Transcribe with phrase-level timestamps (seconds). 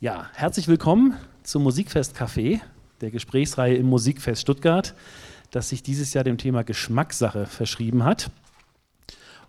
[0.00, 2.60] Ja, herzlich willkommen zum Musikfest Café,
[3.00, 4.94] der Gesprächsreihe im Musikfest Stuttgart,
[5.50, 8.30] das sich dieses Jahr dem Thema Geschmackssache verschrieben hat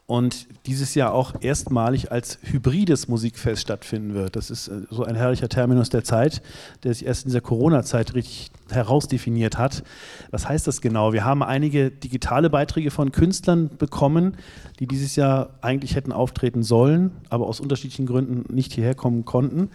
[0.07, 4.35] und dieses Jahr auch erstmalig als hybrides Musikfest stattfinden wird.
[4.35, 6.42] Das ist äh, so ein herrlicher Terminus der Zeit,
[6.81, 9.84] der sich erst in dieser Corona-Zeit richtig herausdefiniert hat.
[10.31, 11.13] Was heißt das genau?
[11.13, 14.36] Wir haben einige digitale Beiträge von Künstlern bekommen,
[14.79, 19.70] die dieses Jahr eigentlich hätten auftreten sollen, aber aus unterschiedlichen Gründen nicht hierher kommen konnten.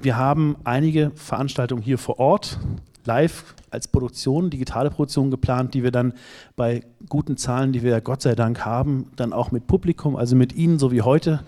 [0.00, 2.58] Wir haben einige Veranstaltungen hier vor Ort,
[3.04, 6.12] live als Produktion, digitale Produktion geplant, die wir dann
[6.56, 10.54] bei guten Zahlen, die wir Gott sei Dank haben, dann auch mit Publikum, also mit
[10.54, 11.40] Ihnen, so wie heute,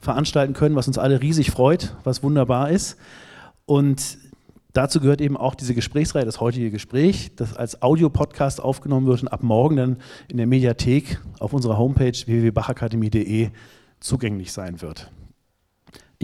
[0.00, 2.96] veranstalten können, was uns alle riesig freut, was wunderbar ist.
[3.66, 4.18] Und
[4.74, 9.28] dazu gehört eben auch diese Gesprächsreihe, das heutige Gespräch, das als Audiopodcast aufgenommen wird und
[9.28, 9.96] ab morgen dann
[10.28, 13.50] in der Mediathek auf unserer Homepage www.bachakademie.de
[14.00, 15.10] zugänglich sein wird.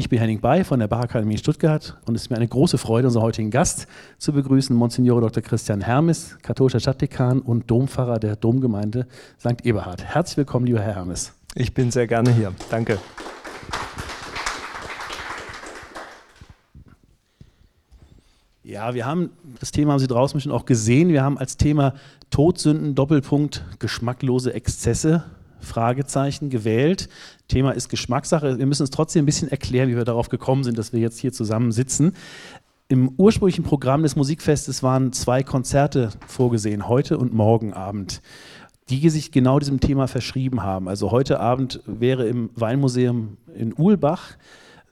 [0.01, 3.09] Ich bin Henning Bay von der Bachakademie Stuttgart und es ist mir eine große Freude,
[3.09, 3.87] unseren heutigen Gast
[4.17, 5.43] zu begrüßen, Monsignore Dr.
[5.43, 9.07] Christian Hermes, katholischer Stadtdekan und Dompfarrer der Domgemeinde
[9.39, 9.63] St.
[9.63, 10.03] Eberhard.
[10.03, 11.35] Herzlich willkommen, lieber Herr Hermes.
[11.55, 12.55] Ich bin sehr gerne hier.
[12.71, 12.97] Danke.
[18.63, 19.29] Ja, wir haben,
[19.61, 21.93] das Thema haben Sie draußen schon auch gesehen, wir haben als Thema
[22.31, 25.25] Todsünden, Doppelpunkt, geschmacklose Exzesse
[25.61, 27.09] Fragezeichen gewählt.
[27.49, 28.59] Thema ist Geschmackssache.
[28.59, 31.19] Wir müssen es trotzdem ein bisschen erklären, wie wir darauf gekommen sind, dass wir jetzt
[31.19, 32.15] hier zusammen sitzen.
[32.89, 38.21] Im ursprünglichen Programm des Musikfestes waren zwei Konzerte vorgesehen, heute und morgen Abend,
[38.89, 40.89] die sich genau diesem Thema verschrieben haben.
[40.89, 44.37] Also heute Abend wäre im Weinmuseum in Uhlbach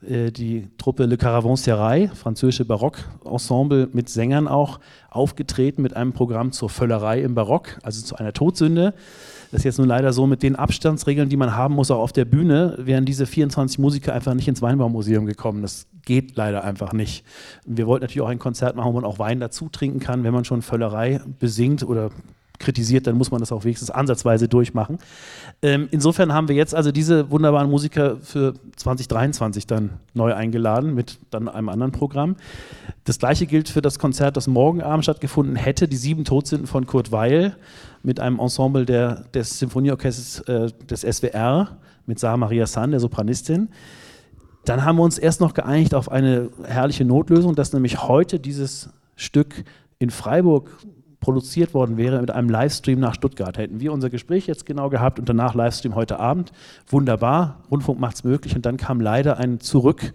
[0.07, 4.79] äh, die Truppe Le Caravanserai, französische Barockensemble mit Sängern auch,
[5.11, 8.95] aufgetreten mit einem Programm zur Völlerei im Barock, also zu einer Todsünde.
[9.51, 12.13] Das ist jetzt nun leider so, mit den Abstandsregeln, die man haben muss, auch auf
[12.13, 15.63] der Bühne, wären diese 24 Musiker einfach nicht ins Weinbaumuseum gekommen.
[15.63, 17.25] Das geht leider einfach nicht.
[17.65, 20.35] Wir wollten natürlich auch ein Konzert machen, wo man auch Wein dazu trinken kann, wenn
[20.35, 22.11] man schon Völlerei besingt oder
[22.59, 24.99] kritisiert, dann muss man das auch wenigstens ansatzweise durchmachen.
[25.63, 31.19] Ähm, insofern haben wir jetzt also diese wunderbaren Musiker für 2023 dann neu eingeladen mit
[31.31, 32.37] dann einem anderen Programm.
[33.05, 36.87] Das gleiche gilt für das Konzert, das morgen Abend stattgefunden hätte, die sieben Todsünden von
[36.87, 37.57] Kurt Weil
[38.03, 43.69] mit einem Ensemble der, des Symphonieorchesters äh, des SWR mit Sarah Maria San, der Sopranistin.
[44.65, 48.91] Dann haben wir uns erst noch geeinigt auf eine herrliche Notlösung, dass nämlich heute dieses
[49.17, 49.65] Stück
[49.99, 50.71] in Freiburg
[51.21, 53.59] produziert worden wäre mit einem Livestream nach Stuttgart.
[53.59, 56.53] Hätten wir unser Gespräch jetzt genau gehabt und danach Livestream heute Abend.
[56.87, 58.55] Wunderbar, Rundfunk macht es möglich.
[58.55, 60.13] Und dann kam leider ein zurück,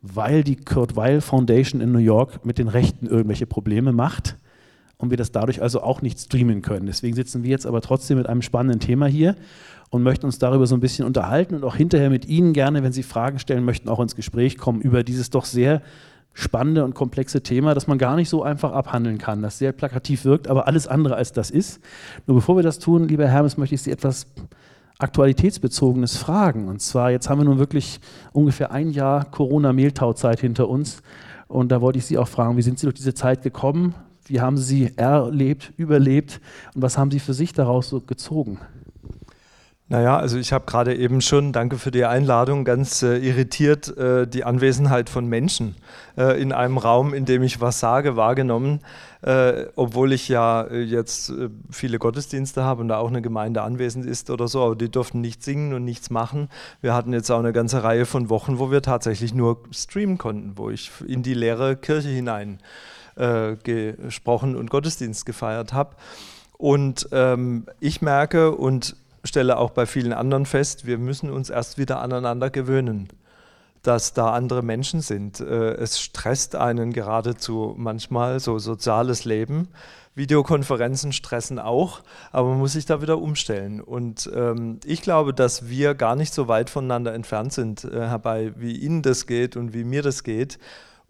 [0.00, 4.36] weil die Kurt Weil Foundation in New York mit den Rechten irgendwelche Probleme macht
[5.02, 6.86] und wir das dadurch also auch nicht streamen können.
[6.86, 9.34] Deswegen sitzen wir jetzt aber trotzdem mit einem spannenden Thema hier
[9.90, 12.92] und möchten uns darüber so ein bisschen unterhalten und auch hinterher mit Ihnen gerne, wenn
[12.92, 15.82] Sie Fragen stellen möchten, auch ins Gespräch kommen über dieses doch sehr
[16.34, 20.24] spannende und komplexe Thema, das man gar nicht so einfach abhandeln kann, das sehr plakativ
[20.24, 21.80] wirkt, aber alles andere als das ist.
[22.28, 24.28] Nur bevor wir das tun, lieber Hermes, möchte ich Sie etwas
[24.98, 26.68] aktualitätsbezogenes fragen.
[26.68, 27.98] Und zwar, jetzt haben wir nun wirklich
[28.32, 31.02] ungefähr ein Jahr Corona-Mehltauzeit hinter uns.
[31.48, 33.96] Und da wollte ich Sie auch fragen, wie sind Sie durch diese Zeit gekommen?
[34.26, 36.40] Wie haben Sie erlebt, überlebt?
[36.74, 38.58] Und was haben Sie für sich daraus so gezogen?
[39.92, 44.26] Naja, also ich habe gerade eben schon, danke für die Einladung, ganz äh, irritiert äh,
[44.26, 45.76] die Anwesenheit von Menschen
[46.16, 48.80] äh, in einem Raum, in dem ich was sage, wahrgenommen,
[49.20, 53.60] äh, obwohl ich ja äh, jetzt äh, viele Gottesdienste habe und da auch eine Gemeinde
[53.60, 56.48] anwesend ist oder so, aber die durften nicht singen und nichts machen.
[56.80, 60.52] Wir hatten jetzt auch eine ganze Reihe von Wochen, wo wir tatsächlich nur streamen konnten,
[60.56, 62.60] wo ich in die leere Kirche hinein
[63.14, 65.96] gesprochen und Gottesdienst gefeiert habe.
[66.62, 71.78] Und ähm, ich merke und stelle auch bei vielen anderen fest, wir müssen uns erst
[71.78, 73.08] wieder aneinander gewöhnen,
[73.82, 75.40] dass da andere Menschen sind.
[75.40, 79.68] Äh, es stresst einen geradezu manchmal so soziales Leben.
[80.14, 82.02] Videokonferenzen stressen auch,
[82.32, 83.80] aber man muss sich da wieder umstellen.
[83.80, 88.52] Und ähm, ich glaube, dass wir gar nicht so weit voneinander entfernt sind, äh, herbei,
[88.56, 90.58] wie Ihnen das geht und wie mir das geht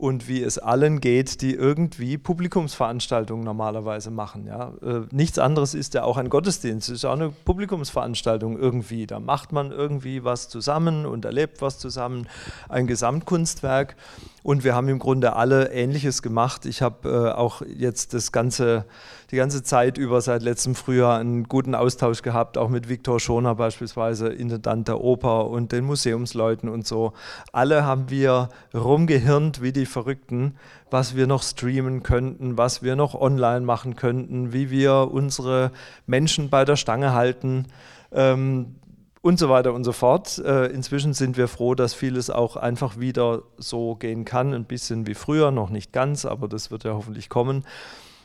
[0.02, 4.48] und wie es allen geht, die irgendwie Publikumsveranstaltungen normalerweise machen.
[4.48, 4.72] Ja?
[4.82, 9.06] Äh, nichts anderes ist ja auch ein Gottesdienst, es ist auch eine Publikumsveranstaltung irgendwie.
[9.06, 12.26] Da macht man irgendwie was zusammen und erlebt was zusammen,
[12.68, 13.94] ein Gesamtkunstwerk.
[14.42, 16.66] Und wir haben im Grunde alle Ähnliches gemacht.
[16.66, 18.84] Ich habe äh, auch jetzt das ganze,
[19.30, 23.54] die ganze Zeit über seit letztem Frühjahr einen guten Austausch gehabt, auch mit Viktor Schoner
[23.54, 27.12] beispielsweise, Intendant der Oper und den Museumsleuten und so.
[27.52, 30.56] Alle haben wir rumgehirnt wie die Verrückten,
[30.90, 35.70] was wir noch streamen könnten, was wir noch online machen könnten, wie wir unsere
[36.06, 37.66] Menschen bei der Stange halten.
[38.10, 38.74] Ähm,
[39.22, 40.38] und so weiter und so fort.
[40.44, 45.06] Äh, inzwischen sind wir froh, dass vieles auch einfach wieder so gehen kann, ein bisschen
[45.06, 47.64] wie früher, noch nicht ganz, aber das wird ja hoffentlich kommen.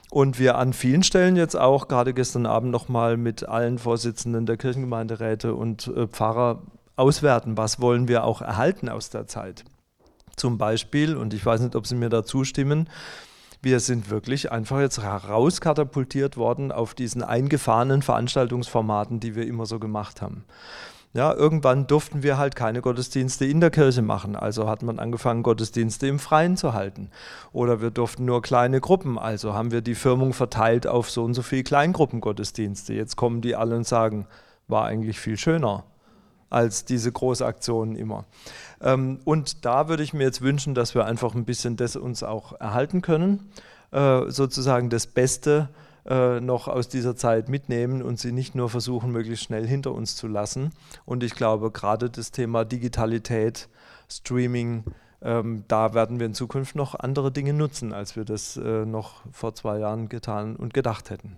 [0.09, 4.57] Und wir an vielen Stellen jetzt auch, gerade gestern Abend nochmal mit allen Vorsitzenden der
[4.57, 6.63] Kirchengemeinderäte und äh, Pfarrer
[6.95, 9.65] auswerten, was wollen wir auch erhalten aus der Zeit.
[10.35, 12.89] Zum Beispiel, und ich weiß nicht, ob Sie mir da zustimmen,
[13.61, 19.79] wir sind wirklich einfach jetzt herauskatapultiert worden auf diesen eingefahrenen Veranstaltungsformaten, die wir immer so
[19.79, 20.45] gemacht haben.
[21.13, 24.35] Ja, irgendwann durften wir halt keine Gottesdienste in der Kirche machen.
[24.35, 27.09] Also hat man angefangen, Gottesdienste im Freien zu halten.
[27.53, 29.17] Oder wir durften nur kleine Gruppen.
[29.17, 32.93] Also haben wir die Firmung verteilt auf so und so viele Kleingruppengottesdienste.
[32.93, 34.27] Jetzt kommen die alle und sagen,
[34.67, 35.85] war eigentlich viel schöner
[36.49, 38.25] als diese Großaktionen immer.
[38.81, 42.23] Ähm, und da würde ich mir jetzt wünschen, dass wir einfach ein bisschen das uns
[42.23, 43.51] auch erhalten können,
[43.91, 45.69] äh, sozusagen das Beste
[46.05, 50.15] äh, noch aus dieser Zeit mitnehmen und sie nicht nur versuchen, möglichst schnell hinter uns
[50.15, 50.71] zu lassen.
[51.05, 53.67] Und ich glaube, gerade das Thema Digitalität,
[54.09, 54.85] Streaming,
[55.21, 59.23] ähm, da werden wir in Zukunft noch andere Dinge nutzen, als wir das äh, noch
[59.31, 61.37] vor zwei Jahren getan und gedacht hätten.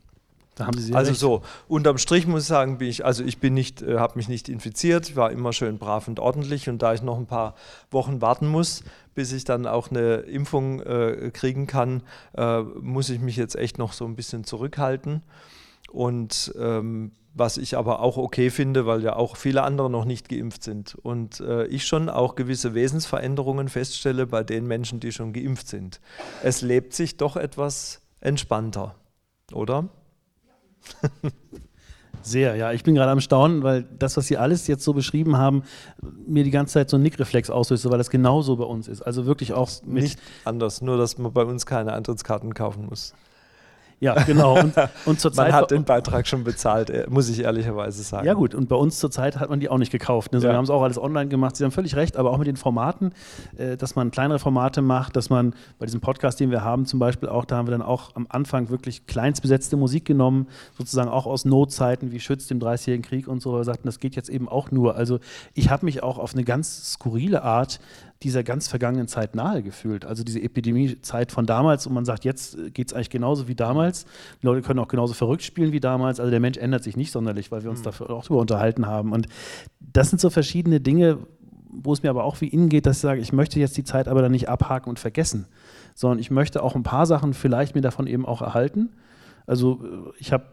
[0.95, 1.19] Also recht.
[1.19, 4.27] so, unterm Strich muss ich sagen, bin ich, also ich bin nicht, äh, habe mich
[4.27, 7.55] nicht infiziert, ich war immer schön brav und ordentlich und da ich noch ein paar
[7.91, 8.83] Wochen warten muss,
[9.15, 12.03] bis ich dann auch eine Impfung äh, kriegen kann,
[12.37, 15.23] äh, muss ich mich jetzt echt noch so ein bisschen zurückhalten.
[15.91, 20.29] Und ähm, was ich aber auch okay finde, weil ja auch viele andere noch nicht
[20.29, 20.95] geimpft sind.
[20.95, 26.01] Und äh, ich schon auch gewisse Wesensveränderungen feststelle bei den Menschen, die schon geimpft sind.
[26.43, 28.95] Es lebt sich doch etwas entspannter,
[29.53, 29.89] oder?
[32.21, 32.73] Sehr, ja.
[32.73, 35.63] Ich bin gerade am Staunen, weil das, was Sie alles jetzt so beschrieben haben,
[36.27, 39.01] mir die ganze Zeit so einen Nickreflex auslöst, weil das genauso bei uns ist.
[39.01, 40.03] Also wirklich auch mit.
[40.03, 43.13] Nicht anders, nur dass man bei uns keine Eintrittskarten kaufen muss.
[43.99, 44.57] Ja, genau.
[44.59, 44.73] Und,
[45.05, 48.25] und zur man hat den Beitrag schon bezahlt, äh, muss ich ehrlicherweise sagen.
[48.25, 50.31] Ja gut, und bei uns zurzeit hat man die auch nicht gekauft.
[50.31, 50.39] Ne?
[50.39, 50.53] So, ja.
[50.53, 51.55] Wir haben es auch alles online gemacht.
[51.55, 53.13] Sie haben völlig recht, aber auch mit den Formaten,
[53.57, 56.99] äh, dass man kleinere Formate macht, dass man bei diesem Podcast, den wir haben zum
[56.99, 60.47] Beispiel auch, da haben wir dann auch am Anfang wirklich kleinstbesetzte Musik genommen,
[60.77, 63.53] sozusagen auch aus Notzeiten wie Schütz dem 30-jährigen Krieg und so.
[63.53, 64.95] Wir sagten, das geht jetzt eben auch nur.
[64.95, 65.19] Also
[65.53, 67.79] ich habe mich auch auf eine ganz skurrile Art
[68.23, 70.05] dieser ganz vergangenen Zeit nahe gefühlt.
[70.05, 74.05] Also diese Epidemiezeit von damals und man sagt, jetzt geht es eigentlich genauso wie damals.
[74.41, 76.19] Die Leute können auch genauso verrückt spielen wie damals.
[76.19, 77.85] Also der Mensch ändert sich nicht sonderlich, weil wir uns mhm.
[77.85, 79.13] dafür auch darüber unterhalten haben.
[79.13, 79.27] Und
[79.79, 81.19] das sind so verschiedene Dinge,
[81.69, 83.83] wo es mir aber auch wie Ihnen geht, dass ich sage, ich möchte jetzt die
[83.83, 85.45] Zeit aber dann nicht abhaken und vergessen,
[85.95, 88.89] sondern ich möchte auch ein paar Sachen vielleicht mir davon eben auch erhalten.
[89.45, 90.45] Also ich habe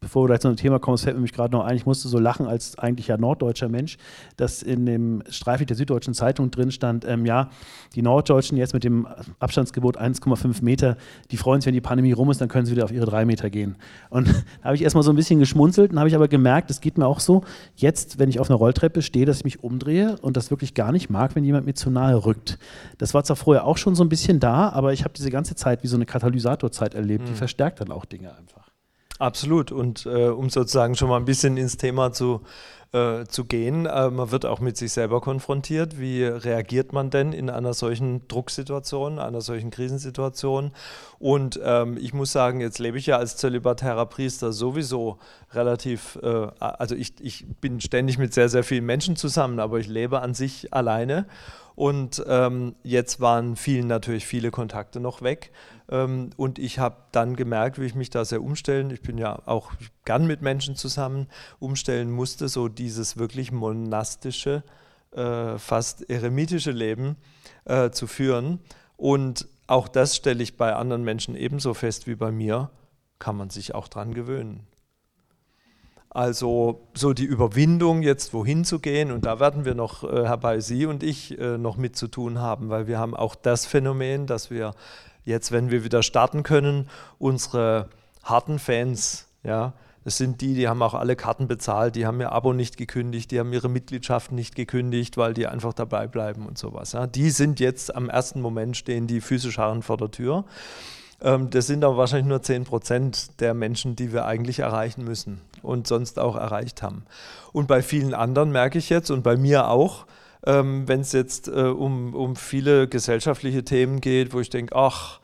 [0.00, 1.84] bevor wir gleich zu einem Thema kommen, es fällt mir mich gerade noch ein, ich
[1.84, 3.98] musste so lachen als eigentlich ja norddeutscher Mensch,
[4.36, 7.50] dass in dem Streiflicht der Süddeutschen Zeitung drin stand, ähm, ja,
[7.94, 9.06] die Norddeutschen jetzt mit dem
[9.38, 10.96] Abstandsgebot 1,5 Meter,
[11.30, 13.26] die freuen sich, wenn die Pandemie rum ist, dann können sie wieder auf ihre drei
[13.26, 13.76] Meter gehen.
[14.08, 14.28] Und
[14.62, 16.96] da habe ich erstmal so ein bisschen geschmunzelt, dann habe ich aber gemerkt, es geht
[16.96, 17.44] mir auch so,
[17.76, 20.92] jetzt, wenn ich auf einer Rolltreppe stehe, dass ich mich umdrehe und das wirklich gar
[20.92, 22.58] nicht mag, wenn jemand mir zu nahe rückt.
[22.96, 25.56] Das war zwar vorher auch schon so ein bisschen da, aber ich habe diese ganze
[25.56, 27.28] Zeit wie so eine Katalysatorzeit erlebt, mhm.
[27.28, 28.69] die verstärkt dann auch Dinge einfach.
[29.20, 29.70] Absolut.
[29.70, 32.40] Und äh, um sozusagen schon mal ein bisschen ins Thema zu,
[32.92, 36.00] äh, zu gehen, äh, man wird auch mit sich selber konfrontiert.
[36.00, 40.72] Wie reagiert man denn in einer solchen Drucksituation, einer solchen Krisensituation?
[41.20, 45.18] Und ähm, ich muss sagen, jetzt lebe ich ja als zölibatärer Priester sowieso
[45.52, 49.86] relativ, äh, also ich, ich bin ständig mit sehr, sehr vielen Menschen zusammen, aber ich
[49.86, 51.26] lebe an sich alleine.
[51.76, 55.52] Und ähm, jetzt waren vielen natürlich viele Kontakte noch weg.
[55.88, 59.40] Ähm, und ich habe dann gemerkt, wie ich mich da sehr umstellen, ich bin ja
[59.46, 59.72] auch
[60.10, 61.28] gern mit Menschen zusammen,
[61.60, 64.64] umstellen musste, so dieses wirklich monastische,
[65.12, 67.14] äh, fast eremitische Leben
[67.64, 68.58] äh, zu führen.
[68.96, 72.70] Und auch das stelle ich bei anderen Menschen ebenso fest wie bei mir,
[73.20, 74.66] kann man sich auch dran gewöhnen.
[76.08, 80.58] Also so die Überwindung, jetzt wohin zu gehen, und da werden wir noch, äh, herbei
[80.58, 84.26] Sie und ich, äh, noch mit zu tun haben, weil wir haben auch das Phänomen,
[84.26, 84.74] dass wir
[85.24, 86.90] jetzt, wenn wir wieder starten können,
[87.20, 87.90] unsere
[88.24, 89.72] harten Fans, ja,
[90.04, 93.30] das sind die, die haben auch alle Karten bezahlt, die haben ihr Abo nicht gekündigt,
[93.30, 96.92] die haben ihre Mitgliedschaft nicht gekündigt, weil die einfach dabei bleiben und sowas.
[96.92, 97.06] Ja.
[97.06, 100.44] Die sind jetzt am ersten Moment stehen die physisch harren vor der Tür.
[101.20, 105.40] Ähm, das sind aber wahrscheinlich nur 10 Prozent der Menschen, die wir eigentlich erreichen müssen
[105.62, 107.04] und sonst auch erreicht haben.
[107.52, 110.06] Und bei vielen anderen merke ich jetzt und bei mir auch,
[110.46, 115.20] ähm, wenn es jetzt äh, um, um viele gesellschaftliche Themen geht, wo ich denke, ach,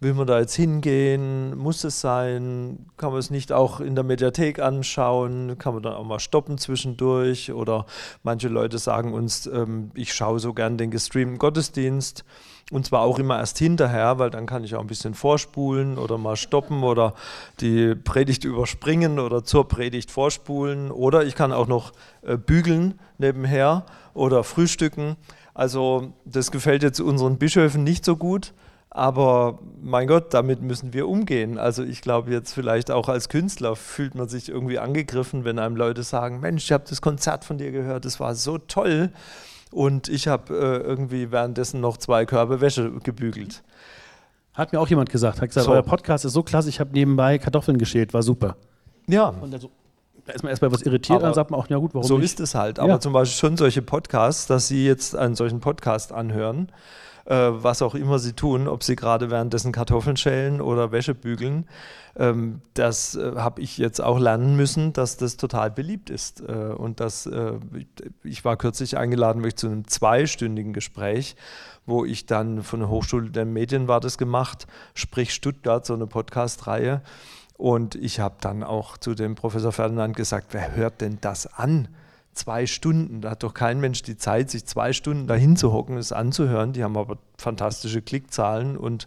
[0.00, 1.56] will man da jetzt hingehen?
[1.56, 2.86] Muss es sein?
[2.96, 5.58] Kann man es nicht auch in der Mediathek anschauen?
[5.58, 7.52] Kann man dann auch mal stoppen zwischendurch?
[7.52, 7.86] Oder
[8.22, 12.24] manche Leute sagen uns, ähm, ich schaue so gern den gestreamten Gottesdienst.
[12.70, 16.18] Und zwar auch immer erst hinterher, weil dann kann ich auch ein bisschen vorspulen oder
[16.18, 17.14] mal stoppen oder
[17.60, 20.90] die Predigt überspringen oder zur Predigt vorspulen.
[20.90, 25.16] Oder ich kann auch noch äh, bügeln nebenher oder frühstücken.
[25.54, 28.52] Also das gefällt jetzt unseren Bischöfen nicht so gut.
[28.90, 31.58] Aber mein Gott, damit müssen wir umgehen.
[31.58, 35.76] Also ich glaube jetzt vielleicht auch als Künstler fühlt man sich irgendwie angegriffen, wenn einem
[35.76, 39.10] Leute sagen, Mensch, ich habe das Konzert von dir gehört, das war so toll.
[39.70, 43.62] Und ich habe äh, irgendwie währenddessen noch zwei Körbe Wäsche gebügelt.
[44.54, 45.72] Hat mir auch jemand gesagt, hat gesagt, so.
[45.72, 48.56] euer Podcast ist so klasse, ich habe nebenbei Kartoffeln geschält, war super.
[49.06, 49.28] Ja.
[49.28, 49.70] Und dann so,
[50.24, 52.18] da ist man erstmal was irritiert, aber dann sagt man auch, ja gut, warum so
[52.18, 52.36] nicht?
[52.36, 52.78] So ist es halt.
[52.78, 53.00] Aber ja.
[53.00, 56.72] zum Beispiel schon solche Podcasts, dass Sie jetzt einen solchen Podcast anhören,
[57.28, 61.66] äh, was auch immer Sie tun, ob Sie gerade währenddessen Kartoffeln schälen oder Wäsche bügeln,
[62.16, 66.40] ähm, das äh, habe ich jetzt auch lernen müssen, dass das total beliebt ist.
[66.40, 67.52] Äh, und dass äh,
[68.24, 71.36] ich war kürzlich eingeladen zu einem zweistündigen Gespräch,
[71.84, 76.06] wo ich dann von der Hochschule der Medien war das gemacht, sprich Stuttgart, so eine
[76.06, 77.02] Podcast-Reihe.
[77.58, 81.88] Und ich habe dann auch zu dem Professor Ferdinand gesagt, wer hört denn das an?
[82.38, 83.20] Zwei Stunden.
[83.20, 86.72] Da hat doch kein Mensch die Zeit, sich zwei Stunden dahin zu hocken, es anzuhören.
[86.72, 89.06] Die haben aber fantastische Klickzahlen und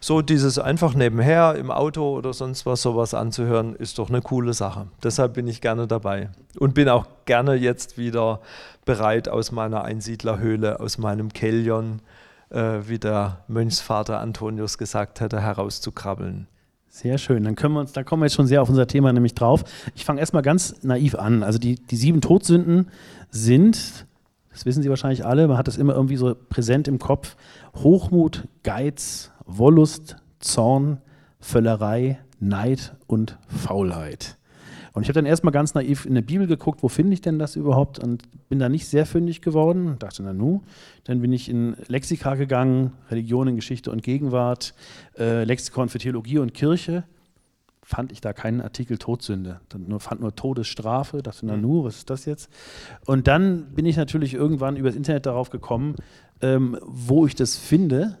[0.00, 4.52] so dieses einfach nebenher im Auto oder sonst was sowas anzuhören, ist doch eine coole
[4.52, 4.88] Sache.
[5.02, 8.40] Deshalb bin ich gerne dabei und bin auch gerne jetzt wieder
[8.84, 12.02] bereit, aus meiner Einsiedlerhöhle, aus meinem Kellion,
[12.50, 16.48] äh, wie der Mönchsvater Antonius gesagt hätte, herauszukrabbeln.
[16.94, 17.42] Sehr schön.
[17.42, 19.64] Dann können wir uns, da kommen wir jetzt schon sehr auf unser Thema nämlich drauf.
[19.94, 21.42] Ich fange erstmal ganz naiv an.
[21.42, 22.90] Also die, die sieben Todsünden
[23.30, 24.04] sind,
[24.50, 27.36] das wissen Sie wahrscheinlich alle, man hat das immer irgendwie so präsent im Kopf:
[27.76, 30.98] Hochmut, Geiz, Wollust, Zorn,
[31.40, 34.36] Völlerei, Neid und Faulheit.
[34.92, 37.38] Und ich habe dann erstmal ganz naiv in der Bibel geguckt, wo finde ich denn
[37.38, 37.98] das überhaupt?
[37.98, 39.96] Und bin da nicht sehr fündig geworden.
[39.98, 40.62] Dachte, na nu.
[41.04, 44.74] Dann bin ich in Lexika gegangen, Religion in Geschichte und Gegenwart,
[45.18, 47.04] äh, Lexikon für Theologie und Kirche.
[47.82, 49.60] Fand ich da keinen Artikel Todsünde.
[49.70, 51.22] Dann nur, fand nur Todesstrafe.
[51.22, 52.50] Dachte, na nu, was ist das jetzt?
[53.06, 55.96] Und dann bin ich natürlich irgendwann übers Internet darauf gekommen,
[56.42, 58.18] ähm, wo ich das finde.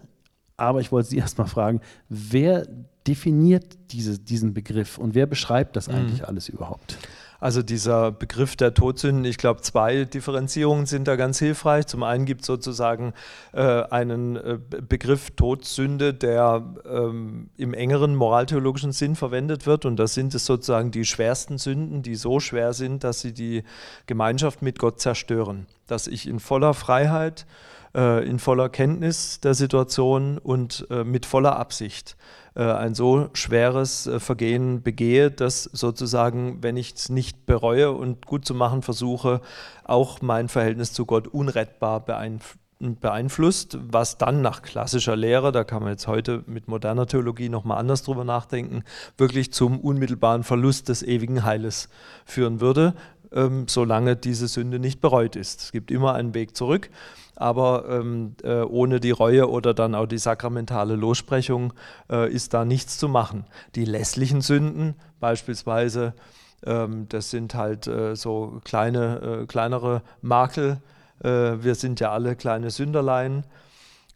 [0.56, 2.66] Aber ich wollte Sie erstmal fragen, wer
[3.06, 5.94] definiert diese, diesen Begriff und wer beschreibt das mhm.
[5.94, 6.26] eigentlich mhm.
[6.26, 6.98] alles überhaupt?
[7.42, 11.88] Also dieser Begriff der Todsünden, ich glaube, zwei Differenzierungen sind da ganz hilfreich.
[11.88, 13.14] Zum einen gibt es sozusagen
[13.52, 19.86] äh, einen äh, Begriff Todsünde, der ähm, im engeren moraltheologischen Sinn verwendet wird.
[19.86, 23.64] Und das sind es sozusagen die schwersten Sünden, die so schwer sind, dass sie die
[24.06, 25.66] Gemeinschaft mit Gott zerstören.
[25.88, 27.46] Dass ich in voller Freiheit,
[27.96, 32.16] äh, in voller Kenntnis der Situation und äh, mit voller Absicht
[32.60, 38.44] ein so schweres äh, Vergehen begehe, dass sozusagen, wenn ich es nicht bereue und gut
[38.44, 39.40] zu machen versuche,
[39.84, 42.04] auch mein Verhältnis zu Gott unrettbar
[42.80, 47.78] beeinflusst, was dann nach klassischer Lehre, da kann man jetzt heute mit moderner Theologie nochmal
[47.78, 48.84] anders drüber nachdenken,
[49.16, 51.88] wirklich zum unmittelbaren Verlust des ewigen Heiles
[52.26, 52.94] führen würde,
[53.32, 55.62] ähm, solange diese Sünde nicht bereut ist.
[55.62, 56.90] Es gibt immer einen Weg zurück
[57.42, 61.72] aber ähm, äh, ohne die Reue oder dann auch die sakramentale Lossprechung
[62.10, 63.44] äh, ist da nichts zu machen.
[63.74, 66.14] Die lässlichen Sünden beispielsweise,
[66.64, 70.80] ähm, das sind halt äh, so kleine, äh, kleinere Makel.
[71.22, 73.44] Äh, wir sind ja alle kleine Sünderlein.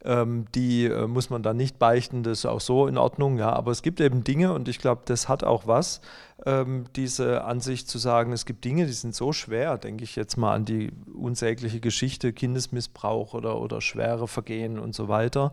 [0.06, 3.52] Ähm, die äh, muss man dann nicht beichten, das ist auch so in Ordnung, ja.
[3.52, 6.00] Aber es gibt eben Dinge und ich glaube, das hat auch was,
[6.44, 10.36] ähm, diese Ansicht zu sagen, es gibt Dinge, die sind so schwer, denke ich jetzt
[10.36, 15.52] mal an die unsägliche Geschichte, Kindesmissbrauch oder, oder schwere Vergehen und so weiter.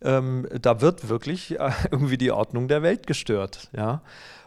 [0.00, 4.00] Ähm, da wird wirklich äh, irgendwie die Ordnung der Welt gestört, ja.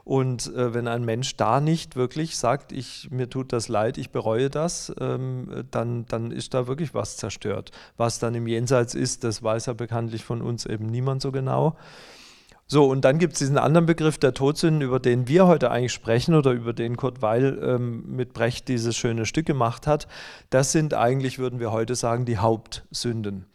[0.08, 4.10] Und äh, wenn ein Mensch da nicht wirklich sagt, ich, mir tut das leid, ich
[4.10, 7.72] bereue das, ähm, dann, dann ist da wirklich was zerstört.
[7.98, 11.76] Was dann im Jenseits ist, das weiß ja bekanntlich von uns eben niemand so genau.
[12.68, 15.92] So, und dann gibt es diesen anderen Begriff der Todsünden, über den wir heute eigentlich
[15.92, 20.08] sprechen oder über den Kurt Weil ähm, mit Brecht dieses schöne Stück gemacht hat.
[20.50, 23.46] Das sind eigentlich, würden wir heute sagen, die Hauptsünden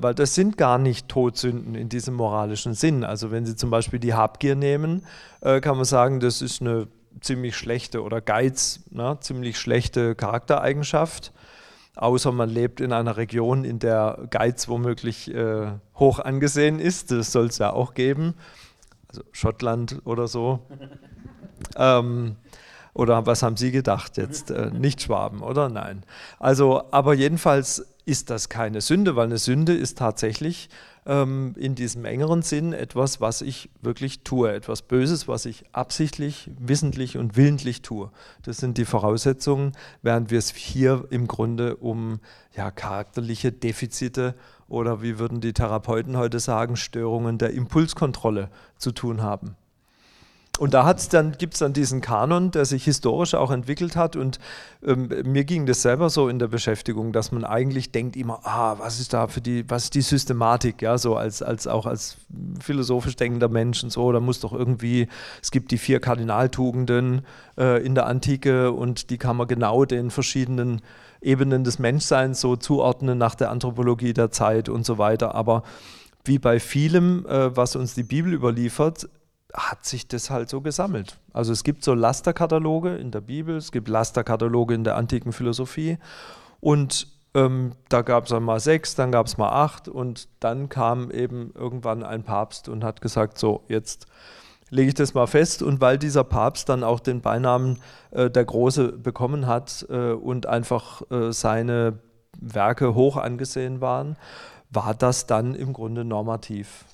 [0.00, 3.04] weil das sind gar nicht Todsünden in diesem moralischen Sinn.
[3.04, 5.04] Also wenn Sie zum Beispiel die Habgier nehmen,
[5.40, 6.88] äh, kann man sagen, das ist eine
[7.20, 11.32] ziemlich schlechte oder Geiz, ne, ziemlich schlechte Charaktereigenschaft.
[11.96, 17.10] Außer man lebt in einer Region, in der Geiz womöglich äh, hoch angesehen ist.
[17.10, 18.34] Das soll es ja auch geben.
[19.08, 20.60] Also Schottland oder so.
[21.76, 22.36] ähm,
[22.94, 24.50] oder was haben Sie gedacht jetzt?
[24.50, 25.68] Äh, nicht Schwaben, oder?
[25.68, 26.04] Nein.
[26.38, 30.70] Also, aber jedenfalls ist das keine Sünde, weil eine Sünde ist tatsächlich
[31.04, 36.50] ähm, in diesem engeren Sinn etwas, was ich wirklich tue, etwas Böses, was ich absichtlich,
[36.58, 38.10] wissentlich und willentlich tue.
[38.42, 42.20] Das sind die Voraussetzungen, während wir es hier im Grunde um
[42.56, 44.34] ja, charakterliche Defizite
[44.68, 48.48] oder wie würden die Therapeuten heute sagen, Störungen der Impulskontrolle
[48.78, 49.54] zu tun haben.
[50.58, 54.16] Und da dann, gibt es dann diesen Kanon, der sich historisch auch entwickelt hat.
[54.16, 54.40] Und
[54.84, 58.76] ähm, mir ging das selber so in der Beschäftigung, dass man eigentlich denkt immer, ah,
[58.78, 62.16] was ist da für die, was ist die Systematik, ja, so als, als auch als
[62.60, 65.08] philosophisch denkender Mensch und so, da muss doch irgendwie,
[65.40, 67.22] es gibt die vier Kardinaltugenden
[67.56, 70.82] äh, in der Antike und die kann man genau den verschiedenen
[71.20, 75.34] Ebenen des Menschseins so zuordnen nach der Anthropologie der Zeit und so weiter.
[75.34, 75.62] Aber
[76.24, 79.08] wie bei vielem, äh, was uns die Bibel überliefert,
[79.54, 81.18] hat sich das halt so gesammelt.
[81.32, 85.98] Also es gibt so Lasterkataloge in der Bibel, es gibt Lasterkataloge in der antiken Philosophie
[86.60, 91.10] und ähm, da gab es einmal sechs, dann gab es mal acht und dann kam
[91.10, 94.06] eben irgendwann ein Papst und hat gesagt, so jetzt
[94.70, 97.78] lege ich das mal fest und weil dieser Papst dann auch den Beinamen
[98.10, 102.00] äh, der Große bekommen hat äh, und einfach äh, seine
[102.38, 104.16] Werke hoch angesehen waren,
[104.70, 106.84] war das dann im Grunde normativ.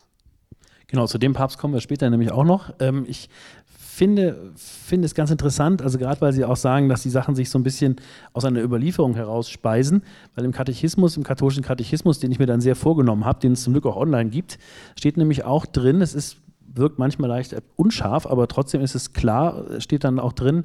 [0.95, 2.73] Genau, zu dem Papst kommen wir später nämlich auch noch.
[2.79, 3.29] Ähm, ich
[3.67, 7.51] finde, finde es ganz interessant, also gerade weil Sie auch sagen, dass die Sachen sich
[7.51, 7.97] so ein bisschen
[8.33, 10.05] aus einer Überlieferung heraus speisen,
[10.37, 13.65] weil im Katechismus, im katholischen Katechismus, den ich mir dann sehr vorgenommen habe, den es
[13.65, 14.61] zum Glück auch online gibt,
[14.97, 19.65] steht nämlich auch drin, es ist, wirkt manchmal leicht unscharf, aber trotzdem ist es klar,
[19.81, 20.63] steht dann auch drin,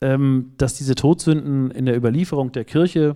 [0.00, 3.14] ähm, dass diese Todsünden in der Überlieferung der Kirche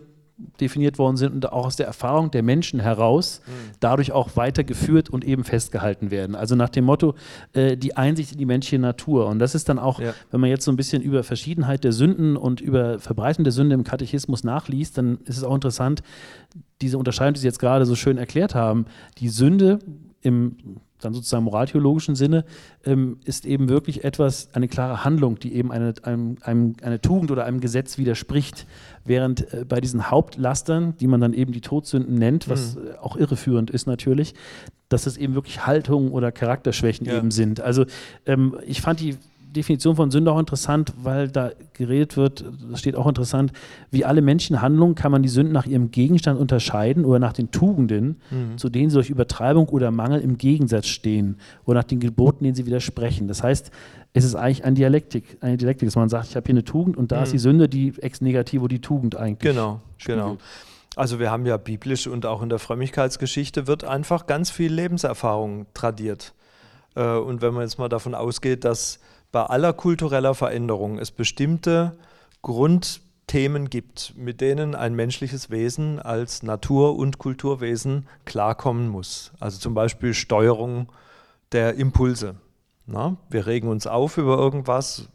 [0.60, 3.52] definiert worden sind und auch aus der Erfahrung der Menschen heraus mhm.
[3.80, 6.34] dadurch auch weitergeführt und eben festgehalten werden.
[6.34, 7.14] Also nach dem Motto,
[7.54, 9.26] äh, die Einsicht in die menschliche Natur.
[9.26, 10.12] Und das ist dann auch, ja.
[10.30, 13.74] wenn man jetzt so ein bisschen über Verschiedenheit der Sünden und über Verbreitung der Sünde
[13.74, 16.02] im Katechismus nachliest, dann ist es auch interessant,
[16.82, 18.84] diese Unterscheidung, die Sie jetzt gerade so schön erklärt haben,
[19.18, 19.78] die Sünde
[20.20, 20.56] im
[21.00, 22.44] dann sozusagen moraltheologischen Sinne,
[22.84, 27.30] ähm, ist eben wirklich etwas, eine klare Handlung, die eben eine, einem, einem, eine Tugend
[27.30, 28.66] oder einem Gesetz widerspricht.
[29.04, 32.86] Während äh, bei diesen Hauptlastern, die man dann eben die Todsünden nennt, was mhm.
[32.86, 34.34] äh, auch irreführend ist natürlich,
[34.88, 37.18] dass es eben wirklich Haltungen oder Charakterschwächen ja.
[37.18, 37.60] eben sind.
[37.60, 37.86] Also
[38.24, 39.16] ähm, ich fand die
[39.56, 43.52] Definition von Sünde auch interessant, weil da geredet wird, das steht auch interessant,
[43.90, 48.20] wie alle Menschenhandlungen kann man die Sünden nach ihrem Gegenstand unterscheiden oder nach den Tugenden,
[48.30, 48.58] mhm.
[48.58, 52.54] zu denen sie durch Übertreibung oder Mangel im Gegensatz stehen oder nach den Geboten, denen
[52.54, 53.28] sie widersprechen.
[53.28, 53.70] Das heißt,
[54.12, 56.96] es ist eigentlich eine Dialektik, eine Dialektik, dass man sagt, ich habe hier eine Tugend
[56.96, 57.22] und da mhm.
[57.24, 59.52] ist die Sünde die ex negativo die Tugend eigentlich.
[59.52, 60.24] Genau, spiegelt.
[60.24, 60.38] genau.
[60.96, 65.66] Also wir haben ja biblisch und auch in der Frömmigkeitsgeschichte wird einfach ganz viel Lebenserfahrung
[65.74, 66.32] tradiert.
[66.94, 68.98] Äh, und wenn man jetzt mal davon ausgeht, dass
[69.36, 71.98] bei aller kultureller Veränderung es bestimmte
[72.40, 79.32] Grundthemen gibt, mit denen ein menschliches Wesen als Natur- und Kulturwesen klarkommen muss.
[79.38, 80.90] Also zum Beispiel Steuerung
[81.52, 82.36] der Impulse.
[82.86, 85.10] Na, wir regen uns auf über irgendwas,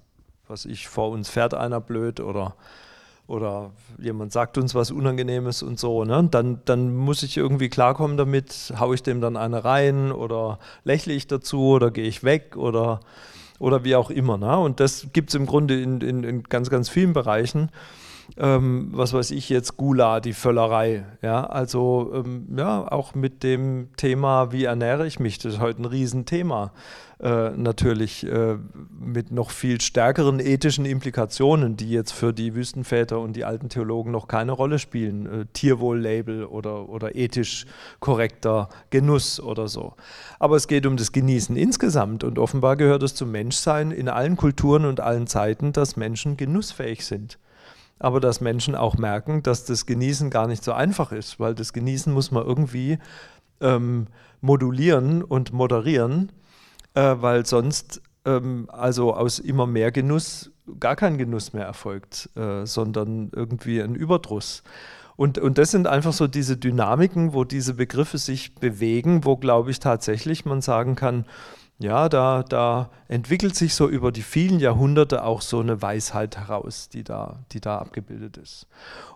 [0.47, 2.53] was ich vor uns fährt einer blöd oder
[3.25, 6.27] oder jemand sagt uns was Unangenehmes und so, ne?
[6.29, 11.13] dann, dann muss ich irgendwie klarkommen damit, haue ich dem dann eine rein oder lächle
[11.13, 12.99] ich dazu oder gehe ich weg oder
[13.61, 14.37] oder wie auch immer.
[14.37, 14.57] Ne?
[14.57, 17.69] Und das gibt es im Grunde in, in, in, ganz, ganz vielen Bereichen.
[18.37, 21.05] Ähm, was weiß ich jetzt, Gula, die Völlerei.
[21.21, 25.81] Ja, also ähm, ja, auch mit dem Thema, wie ernähre ich mich, das ist heute
[25.81, 26.71] ein Riesenthema.
[27.21, 28.57] Äh, natürlich äh,
[28.99, 34.11] mit noch viel stärkeren ethischen Implikationen, die jetzt für die Wüstenväter und die alten Theologen
[34.11, 35.27] noch keine Rolle spielen.
[35.27, 37.67] Äh, Tierwohl-Label oder, oder ethisch
[37.99, 39.93] korrekter Genuss oder so.
[40.39, 44.35] Aber es geht um das Genießen insgesamt und offenbar gehört es zum Menschsein in allen
[44.35, 47.37] Kulturen und allen Zeiten, dass Menschen genussfähig sind
[48.03, 51.71] aber dass Menschen auch merken, dass das Genießen gar nicht so einfach ist, weil das
[51.71, 52.97] Genießen muss man irgendwie
[53.59, 54.07] ähm,
[54.41, 56.31] modulieren und moderieren
[56.93, 62.65] äh, weil sonst ähm, also aus immer mehr Genuss gar kein Genuss mehr erfolgt, äh,
[62.65, 64.63] sondern irgendwie ein Überdruss.
[65.15, 69.71] Und, und das sind einfach so diese Dynamiken, wo diese Begriffe sich bewegen, wo, glaube
[69.71, 71.25] ich, tatsächlich man sagen kann,
[71.81, 76.89] ja, da, da entwickelt sich so über die vielen Jahrhunderte auch so eine Weisheit heraus,
[76.89, 78.67] die da, die da abgebildet ist.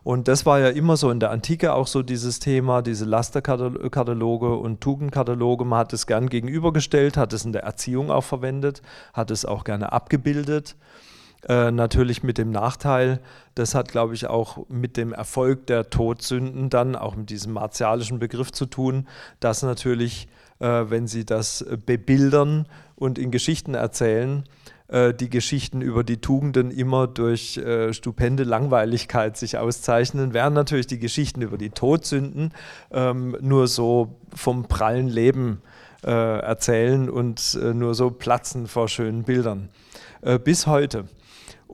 [0.04, 4.56] Und das war ja immer so in der Antike auch so dieses Thema, diese Lasterkataloge
[4.56, 5.66] und Tugendkataloge.
[5.66, 8.82] Man hat es gern gegenübergestellt, hat es in der Erziehung auch verwendet,
[9.14, 10.76] hat es auch gerne abgebildet.
[11.48, 13.20] Äh, natürlich mit dem Nachteil,
[13.54, 18.18] das hat, glaube ich, auch mit dem Erfolg der Todsünden dann, auch mit diesem martialischen
[18.18, 19.08] Begriff zu tun,
[19.40, 20.28] dass natürlich
[20.60, 22.66] wenn sie das bebildern
[22.96, 24.46] und in Geschichten erzählen,
[24.88, 30.88] äh, die Geschichten über die Tugenden immer durch äh, stupende Langweiligkeit sich auszeichnen, während natürlich
[30.88, 32.54] die Geschichten über die Todsünden
[32.92, 35.62] ähm, nur so vom prallen Leben
[36.04, 39.70] äh, erzählen und äh, nur so platzen vor schönen Bildern.
[40.22, 41.06] Äh, bis heute.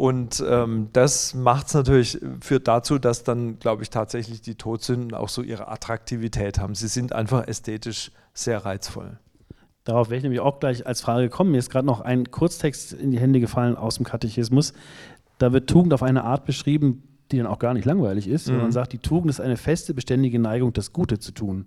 [0.02, 5.14] Und ähm, das macht es natürlich, führt dazu, dass dann, glaube ich, tatsächlich die Todsünden
[5.14, 6.74] auch so ihre Attraktivität haben.
[6.74, 9.20] Sie sind einfach ästhetisch sehr reizvoll.
[9.84, 11.52] Darauf wäre ich nämlich auch gleich als Frage gekommen.
[11.52, 14.74] Mir ist gerade noch ein Kurztext in die Hände gefallen aus dem Katechismus.
[15.38, 18.58] Da wird Tugend auf eine Art beschrieben, die dann auch gar nicht langweilig ist, mhm.
[18.58, 21.66] man sagt, die Tugend ist eine feste, beständige Neigung, das Gute zu tun.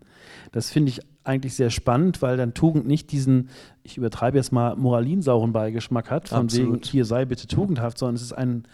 [0.53, 3.49] Das finde ich eigentlich sehr spannend, weil dann Tugend nicht diesen,
[3.83, 6.75] ich übertreibe jetzt mal, moralinsauren Beigeschmack hat, von Absolut.
[6.75, 8.65] wegen, hier sei bitte tugendhaft, sondern es ist ein,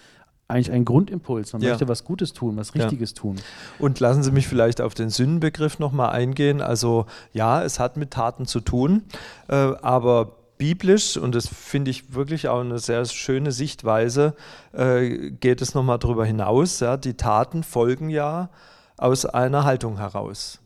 [0.49, 1.53] eigentlich ein Grundimpuls.
[1.53, 1.71] Man ja.
[1.71, 3.21] möchte was Gutes tun, was Richtiges ja.
[3.23, 3.37] tun.
[3.79, 6.61] Und lassen Sie mich vielleicht auf den Sündenbegriff nochmal eingehen.
[6.61, 9.05] Also ja, es hat mit Taten zu tun,
[9.49, 14.35] äh, aber biblisch, und das finde ich wirklich auch eine sehr schöne Sichtweise,
[14.73, 16.81] äh, geht es nochmal darüber hinaus.
[16.81, 18.51] Ja, die Taten folgen ja
[18.99, 20.61] aus einer Haltung heraus.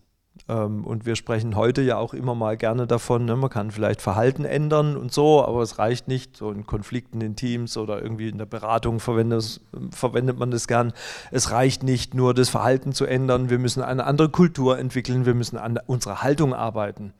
[0.48, 4.02] Ähm, und wir sprechen heute ja auch immer mal gerne davon, ne, man kann vielleicht
[4.02, 8.30] Verhalten ändern und so, aber es reicht nicht, so in Konflikten in Teams oder irgendwie
[8.30, 9.60] in der Beratung verwendet,
[9.92, 10.92] verwendet man das gern.
[11.30, 15.34] Es reicht nicht nur das Verhalten zu ändern, wir müssen eine andere Kultur entwickeln, wir
[15.34, 17.14] müssen an unserer Haltung arbeiten.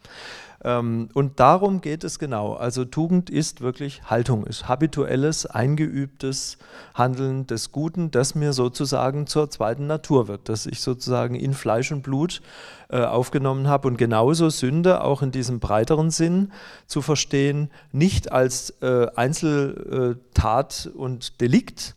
[0.65, 2.55] Ähm, und darum geht es genau.
[2.55, 6.57] Also Tugend ist wirklich Haltung, ist habituelles, eingeübtes
[6.95, 11.93] Handeln des Guten, das mir sozusagen zur zweiten Natur wird, das ich sozusagen in Fleisch
[11.93, 12.41] und Blut
[12.89, 13.89] äh, aufgenommen habe.
[13.89, 16.51] Und genauso Sünde auch in diesem breiteren Sinn
[16.87, 21.95] zu verstehen, nicht als äh, Einzeltat und Delikt,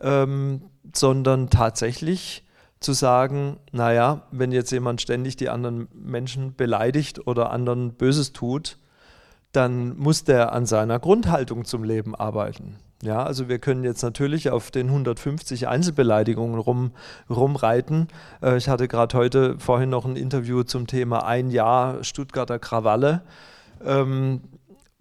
[0.00, 2.42] ähm, sondern tatsächlich
[2.84, 8.78] zu sagen, naja, wenn jetzt jemand ständig die anderen Menschen beleidigt oder anderen Böses tut,
[9.52, 12.76] dann muss der an seiner Grundhaltung zum Leben arbeiten.
[13.02, 16.92] Ja, also wir können jetzt natürlich auf den 150 Einzelbeleidigungen rum,
[17.28, 18.08] rumreiten.
[18.42, 23.22] Äh, ich hatte gerade heute vorhin noch ein Interview zum Thema ein Jahr Stuttgarter Krawalle.
[23.84, 24.40] Ähm,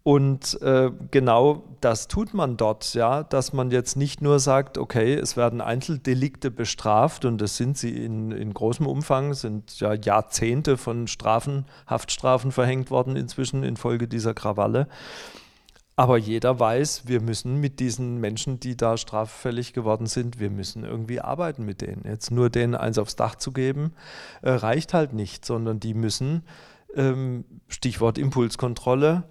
[0.03, 5.13] und äh, genau das tut man dort, ja, dass man jetzt nicht nur sagt, okay,
[5.13, 10.75] es werden Einzeldelikte bestraft und das sind sie in, in großem Umfang, sind ja Jahrzehnte
[10.75, 14.89] von Strafen, Haftstrafen verhängt worden inzwischen infolge dieser Krawalle.
[15.95, 20.83] Aber jeder weiß, wir müssen mit diesen Menschen, die da straffällig geworden sind, wir müssen
[20.83, 22.03] irgendwie arbeiten mit denen.
[22.05, 23.93] Jetzt nur denen eins aufs Dach zu geben,
[24.41, 26.43] äh, reicht halt nicht, sondern die müssen,
[26.95, 29.23] ähm, Stichwort Impulskontrolle,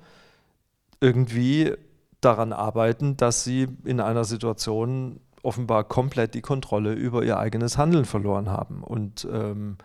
[1.02, 1.74] irgendwie
[2.20, 8.04] daran arbeiten, dass sie in einer Situation offenbar komplett die Kontrolle über ihr eigenes Handeln
[8.04, 8.84] verloren haben.
[8.84, 9.76] Und ähm,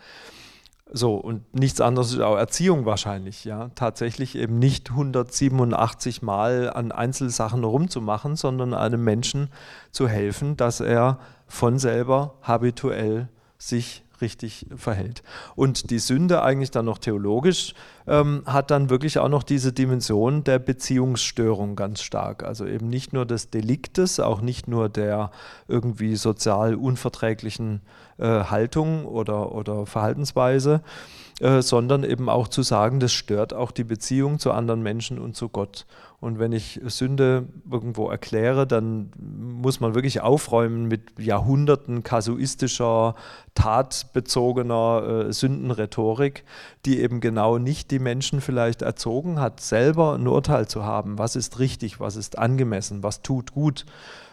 [0.93, 3.71] so, und nichts anderes ist auch Erziehung wahrscheinlich, ja.
[3.75, 9.49] Tatsächlich eben nicht 187 Mal an Einzelsachen rumzumachen, sondern einem Menschen
[9.91, 13.27] zu helfen, dass er von selber habituell
[13.57, 15.23] sich richtig verhält.
[15.55, 17.73] Und die Sünde eigentlich dann noch theologisch
[18.07, 22.43] ähm, hat dann wirklich auch noch diese Dimension der Beziehungsstörung ganz stark.
[22.43, 25.31] Also eben nicht nur des Deliktes, auch nicht nur der
[25.67, 27.81] irgendwie sozial unverträglichen
[28.17, 30.81] äh, Haltung oder, oder Verhaltensweise,
[31.39, 35.35] äh, sondern eben auch zu sagen, das stört auch die Beziehung zu anderen Menschen und
[35.35, 35.85] zu Gott.
[36.19, 43.13] Und wenn ich Sünde irgendwo erkläre, dann muss man wirklich aufräumen mit Jahrhunderten kasuistischer,
[43.53, 46.43] tatbezogener äh, Sündenrhetorik,
[46.87, 51.35] die eben genau nicht die Menschen vielleicht erzogen hat, selber ein Urteil zu haben, was
[51.35, 53.85] ist richtig, was ist angemessen, was tut gut.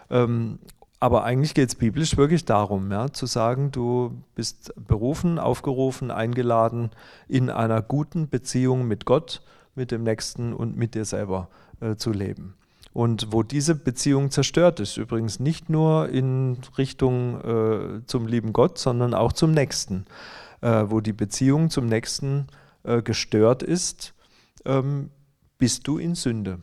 [0.09, 0.59] Ähm,
[1.01, 6.91] aber eigentlich geht es biblisch wirklich darum, ja, zu sagen, du bist berufen, aufgerufen, eingeladen
[7.29, 9.43] in einer guten Beziehung mit Gott,
[9.75, 11.49] mit dem Nächsten und mit dir selber
[11.81, 12.55] äh, zu leben.
[12.93, 18.79] Und wo diese Beziehung zerstört ist, übrigens nicht nur in Richtung äh, zum lieben Gott,
[18.79, 20.07] sondern auch zum Nächsten,
[20.61, 22.47] äh, wo die Beziehung zum Nächsten
[22.85, 24.15] äh, gestört ist,
[24.65, 25.11] ähm,
[25.59, 26.61] bist du in Sünde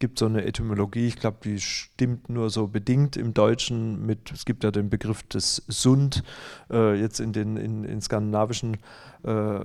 [0.00, 4.44] gibt so eine Etymologie, ich glaube, die stimmt nur so bedingt im Deutschen mit, es
[4.44, 6.24] gibt ja den Begriff des Sund,
[6.70, 8.78] äh, jetzt in den in, in skandinavischen
[9.22, 9.60] äh,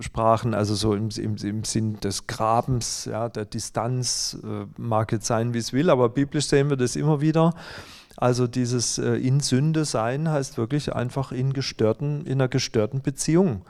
[0.00, 5.26] Sprachen, also so im, im, im Sinn des Grabens, ja, der Distanz, äh, mag jetzt
[5.26, 7.52] sein, wie es will, aber biblisch sehen wir das immer wieder.
[8.16, 13.64] Also dieses äh, in Sünde sein heißt wirklich einfach in gestörten, in einer gestörten Beziehung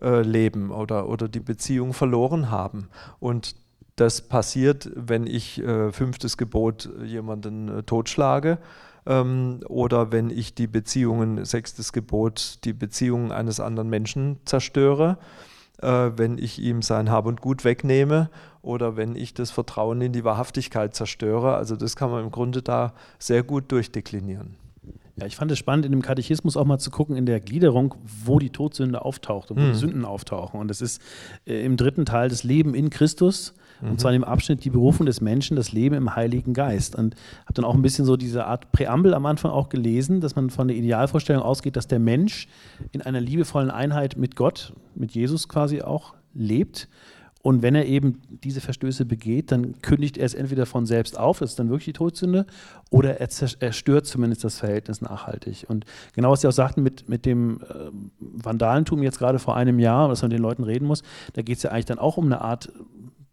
[0.00, 2.88] äh, leben oder, oder die Beziehung verloren haben.
[3.18, 3.56] Und
[3.96, 8.58] das passiert, wenn ich äh, fünftes Gebot jemanden äh, totschlage
[9.06, 15.18] ähm, oder wenn ich die Beziehungen, sechstes Gebot, die Beziehungen eines anderen Menschen zerstöre
[15.82, 18.30] äh, wenn ich ihm sein Hab und Gut wegnehme
[18.62, 21.54] oder wenn ich das Vertrauen in die Wahrhaftigkeit zerstöre.
[21.56, 24.56] Also das kann man im Grunde da sehr gut durchdeklinieren.
[25.16, 27.94] Ja, ich fand es spannend, in dem Katechismus auch mal zu gucken, in der Gliederung,
[28.24, 29.72] wo die Todsünde auftaucht und wo mhm.
[29.72, 30.58] die Sünden auftauchen.
[30.58, 31.00] Und das ist
[31.46, 33.54] äh, im dritten Teil das Leben in Christus.
[33.80, 33.90] Mhm.
[33.90, 36.96] Und zwar in dem Abschnitt die Berufung des Menschen, das Leben im Heiligen Geist.
[36.96, 40.36] Und habe dann auch ein bisschen so diese Art Präambel am Anfang auch gelesen, dass
[40.36, 42.48] man von der Idealvorstellung ausgeht, dass der Mensch
[42.92, 46.88] in einer liebevollen Einheit mit Gott, mit Jesus quasi auch lebt
[47.44, 51.40] und wenn er eben diese Verstöße begeht, dann kündigt er es entweder von selbst auf,
[51.40, 52.46] das ist dann wirklich die Todsünde,
[52.88, 53.28] oder er,
[53.60, 55.66] er stört zumindest das Verhältnis nachhaltig.
[55.68, 55.84] Und
[56.14, 60.08] genau was Sie auch sagten mit, mit dem äh, Vandalentum jetzt gerade vor einem Jahr,
[60.08, 61.02] dass man mit den Leuten reden muss,
[61.34, 62.72] da geht es ja eigentlich dann auch um eine Art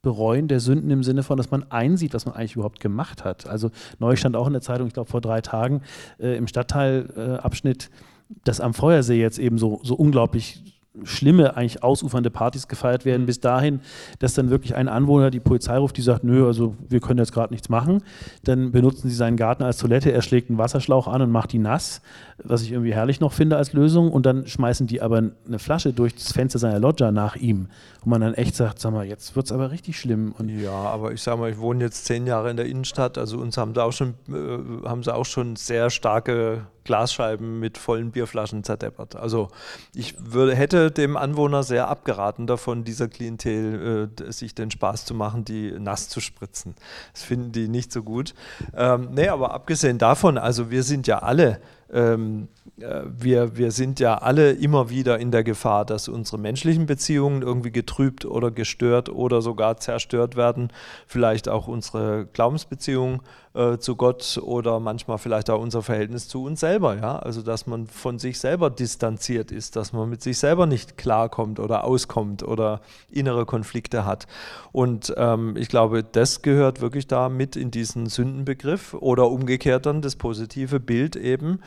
[0.01, 3.45] Bereuen der Sünden im Sinne von, dass man einsieht, was man eigentlich überhaupt gemacht hat.
[3.47, 5.81] Also neu stand auch in der Zeitung, ich glaube vor drei Tagen,
[6.19, 10.63] äh, im Stadtteilabschnitt, äh, dass am Feuersee jetzt eben so, so unglaublich
[11.03, 13.79] schlimme, eigentlich ausufernde Partys gefeiert werden, bis dahin,
[14.19, 17.31] dass dann wirklich ein Anwohner die Polizei ruft, die sagt, nö, also wir können jetzt
[17.31, 18.03] gerade nichts machen.
[18.43, 21.59] Dann benutzen sie seinen Garten als Toilette, er schlägt einen Wasserschlauch an und macht die
[21.59, 22.01] nass,
[22.43, 24.11] was ich irgendwie herrlich noch finde als Lösung.
[24.11, 27.67] Und dann schmeißen die aber eine Flasche durch das Fenster seiner Loggia nach ihm.
[28.03, 30.33] Und man dann echt sagt, sag mal, jetzt wird es aber richtig schlimm.
[30.37, 33.37] Und ja, aber ich sag mal, ich wohne jetzt zehn Jahre in der Innenstadt, also
[33.37, 38.11] uns haben da auch schon, äh, haben sie auch schon sehr starke Glasscheiben mit vollen
[38.11, 39.15] Bierflaschen zerdeppert.
[39.15, 39.49] Also
[39.93, 45.13] ich würde, hätte dem Anwohner sehr abgeraten davon, dieser Klientel äh, sich den Spaß zu
[45.13, 46.75] machen, die nass zu spritzen.
[47.13, 48.33] Das finden die nicht so gut.
[48.75, 51.59] Ähm, nee, aber abgesehen davon, also wir sind ja alle
[51.93, 52.47] ähm,
[52.79, 57.41] äh, wir, wir sind ja alle immer wieder in der Gefahr, dass unsere menschlichen Beziehungen
[57.41, 60.71] irgendwie getrübt oder gestört oder sogar zerstört werden.
[61.07, 63.21] Vielleicht auch unsere Glaubensbeziehung
[63.53, 66.95] äh, zu Gott oder manchmal vielleicht auch unser Verhältnis zu uns selber.
[66.95, 67.19] Ja?
[67.19, 71.59] Also, dass man von sich selber distanziert ist, dass man mit sich selber nicht klarkommt
[71.59, 74.27] oder auskommt oder innere Konflikte hat.
[74.71, 80.01] Und ähm, ich glaube, das gehört wirklich da mit in diesen Sündenbegriff oder umgekehrt dann
[80.01, 81.59] das positive Bild eben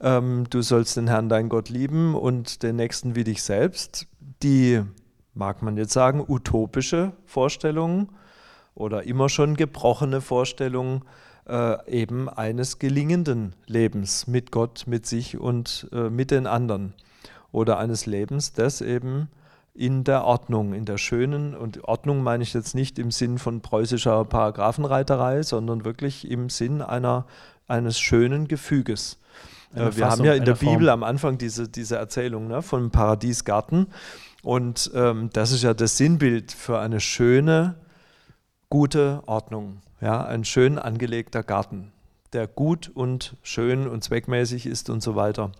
[0.00, 4.06] ähm, du sollst den Herrn, dein Gott lieben und den Nächsten wie dich selbst.
[4.42, 4.82] Die,
[5.34, 8.08] mag man jetzt sagen, utopische Vorstellungen
[8.78, 11.02] oder immer schon gebrochene Vorstellungen
[11.48, 16.94] äh, eben eines gelingenden Lebens mit Gott, mit sich und äh, mit den anderen.
[17.50, 19.28] Oder eines Lebens, das eben
[19.74, 23.62] in der Ordnung, in der schönen, und Ordnung meine ich jetzt nicht im Sinn von
[23.62, 27.26] preußischer Paragraphenreiterei, sondern wirklich im Sinn einer,
[27.66, 29.18] eines schönen Gefüges.
[29.74, 33.88] Äh, wir haben ja in der Bibel am Anfang diese, diese Erzählung ne, vom Paradiesgarten.
[34.42, 37.74] Und ähm, das ist ja das Sinnbild für eine schöne,
[38.70, 39.80] gute Ordnung.
[40.00, 41.92] Ja, ein schön angelegter Garten,
[42.32, 45.52] der gut und schön und zweckmäßig ist und so weiter.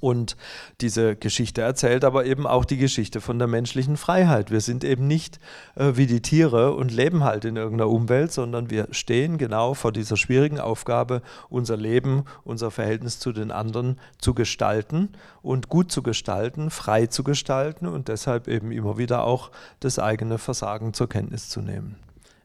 [0.00, 0.36] Und
[0.80, 4.50] diese Geschichte erzählt aber eben auch die Geschichte von der menschlichen Freiheit.
[4.50, 5.38] Wir sind eben nicht
[5.76, 9.92] äh, wie die Tiere und leben halt in irgendeiner Umwelt, sondern wir stehen genau vor
[9.92, 16.02] dieser schwierigen Aufgabe, unser Leben, unser Verhältnis zu den anderen zu gestalten und gut zu
[16.02, 21.48] gestalten, frei zu gestalten und deshalb eben immer wieder auch das eigene Versagen zur Kenntnis
[21.48, 21.96] zu nehmen.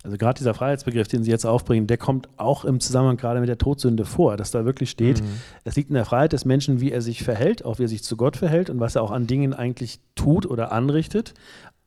[0.03, 3.49] Also gerade dieser Freiheitsbegriff, den Sie jetzt aufbringen, der kommt auch im Zusammenhang gerade mit
[3.49, 5.27] der Todsünde vor, dass da wirklich steht, mhm.
[5.65, 8.03] es liegt in der Freiheit des Menschen, wie er sich verhält, auch wie er sich
[8.03, 11.33] zu Gott verhält und was er auch an Dingen eigentlich tut oder anrichtet.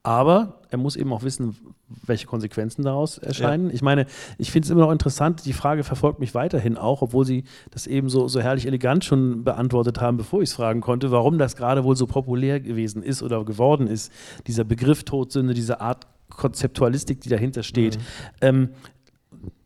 [0.04, 1.56] Aber er muss eben auch wissen,
[2.04, 3.68] welche Konsequenzen daraus erscheinen.
[3.68, 3.74] Ja.
[3.74, 7.24] Ich meine, ich finde es immer noch interessant, die Frage verfolgt mich weiterhin auch, obwohl
[7.24, 11.12] Sie das eben so, so herrlich elegant schon beantwortet haben, bevor ich es fragen konnte,
[11.12, 14.12] warum das gerade wohl so populär gewesen ist oder geworden ist,
[14.48, 17.96] dieser Begriff Todsünde, diese Art Konzeptualistik, die dahinter steht.
[17.96, 18.02] Mhm.
[18.40, 18.68] Ähm,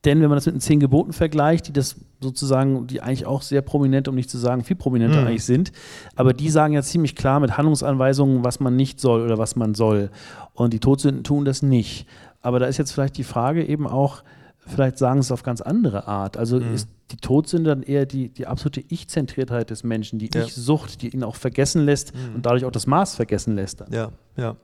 [0.04, 3.42] denn wenn man das mit den zehn Geboten vergleicht, die das sozusagen, die eigentlich auch
[3.42, 5.26] sehr prominent, um nicht zu sagen viel prominenter mhm.
[5.26, 5.72] eigentlich sind,
[6.14, 9.74] aber die sagen ja ziemlich klar mit Handlungsanweisungen, was man nicht soll oder was man
[9.74, 10.10] soll.
[10.54, 12.06] Und die Todsünden tun das nicht.
[12.40, 14.22] Aber da ist jetzt vielleicht die Frage eben auch,
[14.66, 16.36] vielleicht sagen sie es auf ganz andere Art.
[16.36, 16.74] Also mhm.
[16.74, 20.42] ist die Todsünde dann eher die, die absolute Ich-Zentriertheit des Menschen, die ja.
[20.42, 22.36] Ich-Sucht, die ihn auch vergessen lässt mhm.
[22.36, 23.80] und dadurch auch das Maß vergessen lässt.
[23.80, 23.92] Dann.
[23.92, 24.56] Ja, ja.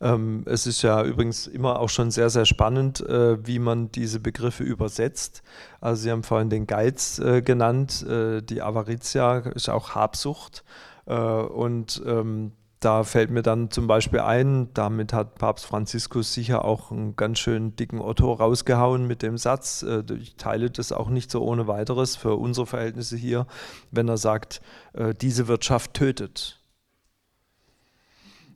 [0.00, 4.20] Ähm, es ist ja übrigens immer auch schon sehr, sehr spannend, äh, wie man diese
[4.20, 5.42] Begriffe übersetzt.
[5.80, 10.64] Also Sie haben vorhin den Geiz äh, genannt, äh, die Avaritia ist auch Habsucht.
[11.06, 16.64] Äh, und ähm, da fällt mir dann zum Beispiel ein, damit hat Papst Franziskus sicher
[16.64, 21.08] auch einen ganz schön dicken Otto rausgehauen mit dem Satz, äh, ich teile das auch
[21.08, 23.46] nicht so ohne weiteres für unsere Verhältnisse hier,
[23.90, 24.60] wenn er sagt,
[24.92, 26.57] äh, diese Wirtschaft tötet.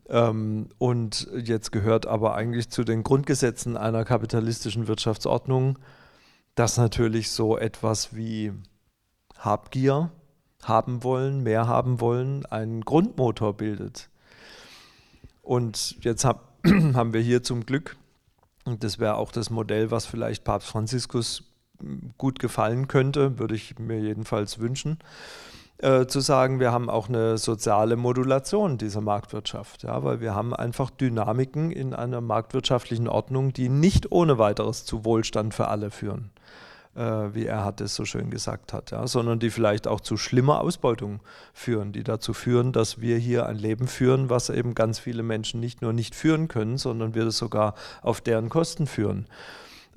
[0.09, 5.79] Ähm, und jetzt gehört aber eigentlich zu den Grundgesetzen einer kapitalistischen Wirtschaftsordnung,
[6.55, 8.53] dass natürlich so etwas wie
[9.37, 10.11] Habgier,
[10.63, 14.09] haben wollen, mehr haben wollen, einen Grundmotor bildet.
[15.41, 16.53] Und jetzt hab,
[16.93, 17.97] haben wir hier zum Glück,
[18.65, 21.43] und das wäre auch das Modell, was vielleicht Papst Franziskus
[22.17, 24.99] gut gefallen könnte, würde ich mir jedenfalls wünschen,
[25.79, 30.55] äh, zu sagen, wir haben auch eine soziale Modulation dieser Marktwirtschaft, ja, weil wir haben
[30.55, 36.29] einfach Dynamiken in einer marktwirtschaftlichen Ordnung, die nicht ohne weiteres zu Wohlstand für alle führen,
[36.95, 40.15] äh, wie er hat es so schön gesagt hat, ja, sondern die vielleicht auch zu
[40.15, 41.21] schlimmer Ausbeutung
[41.53, 45.59] führen, die dazu führen, dass wir hier ein Leben führen, was eben ganz viele Menschen
[45.59, 49.25] nicht nur nicht führen können, sondern wir das sogar auf deren Kosten führen.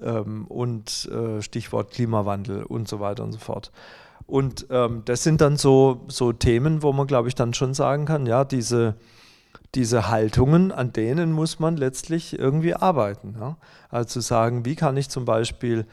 [0.02, 3.70] Ähm, und äh, Stichwort Klimawandel und so weiter und so fort.
[4.26, 8.06] Und ähm, das sind dann so, so Themen, wo man, glaube ich, dann schon sagen
[8.06, 8.96] kann, ja, diese,
[9.74, 13.36] diese Haltungen, an denen muss man letztlich irgendwie arbeiten.
[13.38, 13.56] Ja?
[13.88, 15.86] Also sagen, wie kann ich zum Beispiel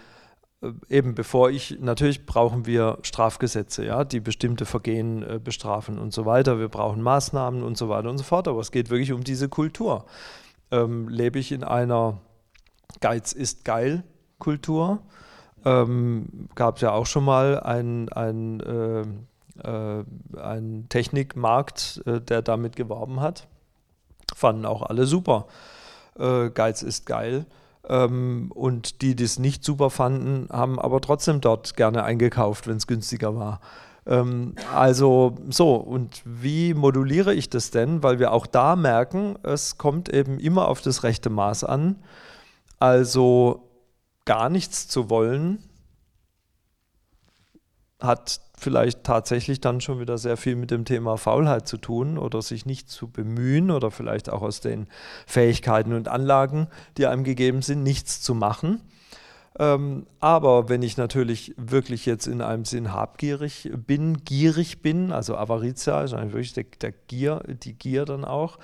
[0.64, 6.14] äh, eben bevor ich, natürlich brauchen wir Strafgesetze, ja, die bestimmte Vergehen äh, bestrafen und
[6.14, 6.58] so weiter.
[6.60, 8.48] Wir brauchen Maßnahmen und so weiter und so fort.
[8.48, 10.06] Aber es geht wirklich um diese Kultur.
[10.72, 12.22] Ähm, lebe ich in einer
[13.02, 14.04] Geiz ist geil
[14.40, 15.04] Kultur?
[15.66, 19.04] Ähm, gab es ja auch schon mal einen äh,
[19.62, 20.04] äh,
[20.38, 23.48] ein Technikmarkt, äh, der damit geworben hat.
[24.36, 25.46] Fanden auch alle super.
[26.18, 27.46] Äh, Geiz ist geil.
[27.88, 32.78] Ähm, und die, die es nicht super fanden, haben aber trotzdem dort gerne eingekauft, wenn
[32.78, 33.60] es günstiger war.
[34.06, 38.02] Ähm, also so, und wie moduliere ich das denn?
[38.02, 41.98] Weil wir auch da merken, es kommt eben immer auf das rechte Maß an.
[42.80, 43.70] Also
[44.26, 45.64] gar nichts zu wollen,
[48.00, 52.42] hat vielleicht tatsächlich dann schon wieder sehr viel mit dem Thema Faulheit zu tun oder
[52.42, 54.88] sich nicht zu bemühen oder vielleicht auch aus den
[55.26, 58.82] Fähigkeiten und Anlagen, die einem gegeben sind, nichts zu machen.
[59.60, 65.38] Ähm, aber wenn ich natürlich wirklich jetzt in einem Sinn habgierig bin, gierig bin, also
[65.38, 68.58] Avaritia ist eigentlich wirklich der, der Gier, die Gier dann auch,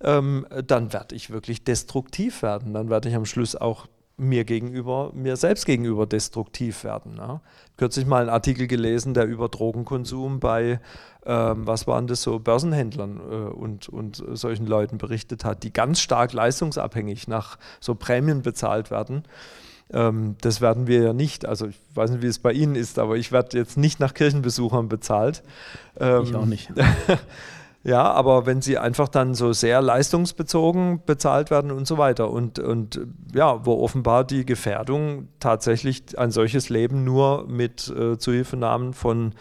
[0.00, 2.72] ähm, dann werde ich wirklich destruktiv werden.
[2.72, 3.86] Dann werde ich am Schluss auch
[4.22, 7.16] mir gegenüber, mir selbst gegenüber destruktiv werden.
[7.16, 7.40] Ja.
[7.76, 10.80] Kürzlich mal einen Artikel gelesen, der über Drogenkonsum bei,
[11.26, 16.00] ähm, was waren das so, Börsenhändlern äh, und, und solchen Leuten berichtet hat, die ganz
[16.00, 19.24] stark leistungsabhängig nach so Prämien bezahlt werden.
[19.92, 21.46] Ähm, das werden wir ja nicht.
[21.46, 24.14] Also ich weiß nicht, wie es bei Ihnen ist, aber ich werde jetzt nicht nach
[24.14, 25.42] Kirchenbesuchern bezahlt.
[25.98, 26.70] Ähm, ich auch nicht.
[27.84, 32.60] Ja, aber wenn sie einfach dann so sehr leistungsbezogen bezahlt werden und so weiter und,
[32.60, 33.00] und
[33.34, 39.34] ja, wo offenbar die Gefährdung tatsächlich ein solches Leben nur mit äh, Zuhilfenahmen von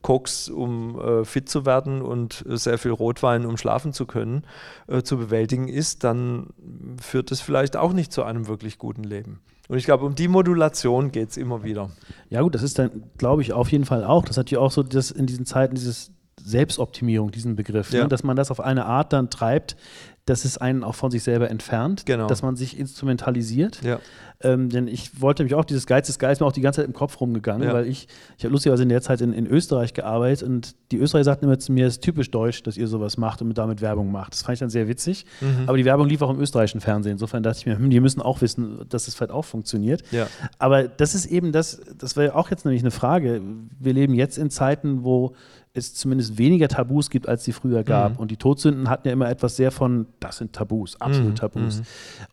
[0.00, 4.44] Koks, um äh, fit zu werden und sehr viel Rotwein, um schlafen zu können,
[4.86, 6.50] äh, zu bewältigen ist, dann
[7.02, 9.40] führt es vielleicht auch nicht zu einem wirklich guten Leben.
[9.68, 11.90] Und ich glaube, um die Modulation geht es immer wieder.
[12.30, 14.24] Ja gut, das ist dann, glaube ich, auf jeden Fall auch.
[14.24, 17.98] Das hat ja auch so das in diesen Zeiten dieses Selbstoptimierung, diesen Begriff, ne?
[17.98, 18.04] ja.
[18.04, 18.08] ne?
[18.08, 19.76] dass man das auf eine Art dann treibt,
[20.28, 22.26] dass es einen auch von sich selber entfernt, genau.
[22.26, 23.82] dass man sich instrumentalisiert.
[23.82, 23.98] Ja.
[24.40, 26.80] Ähm, denn ich wollte mich auch, dieses Geiz ist geil, ist mir auch die ganze
[26.80, 27.74] Zeit im Kopf rumgegangen, ja.
[27.74, 31.24] weil ich, ich habe lustigerweise in der Zeit in, in, Österreich gearbeitet und die Österreicher
[31.24, 34.12] sagten immer zu mir, es ist typisch deutsch, dass ihr sowas macht und damit Werbung
[34.12, 34.34] macht.
[34.34, 35.24] Das fand ich dann sehr witzig.
[35.40, 35.64] Mhm.
[35.66, 37.12] Aber die Werbung lief auch im österreichischen Fernsehen.
[37.12, 40.04] Insofern dachte ich mir, hm, die müssen auch wissen, dass das vielleicht auch funktioniert.
[40.12, 40.28] Ja.
[40.58, 43.42] Aber das ist eben das, das wäre auch jetzt nämlich eine Frage.
[43.80, 45.34] Wir leben jetzt in Zeiten, wo
[45.78, 48.14] es zumindest weniger Tabus gibt, als sie früher gab.
[48.14, 48.18] Mhm.
[48.18, 51.36] Und die Todsünden hatten ja immer etwas sehr von, das sind Tabus, absolut mhm.
[51.36, 51.78] Tabus.
[51.78, 51.84] Mhm.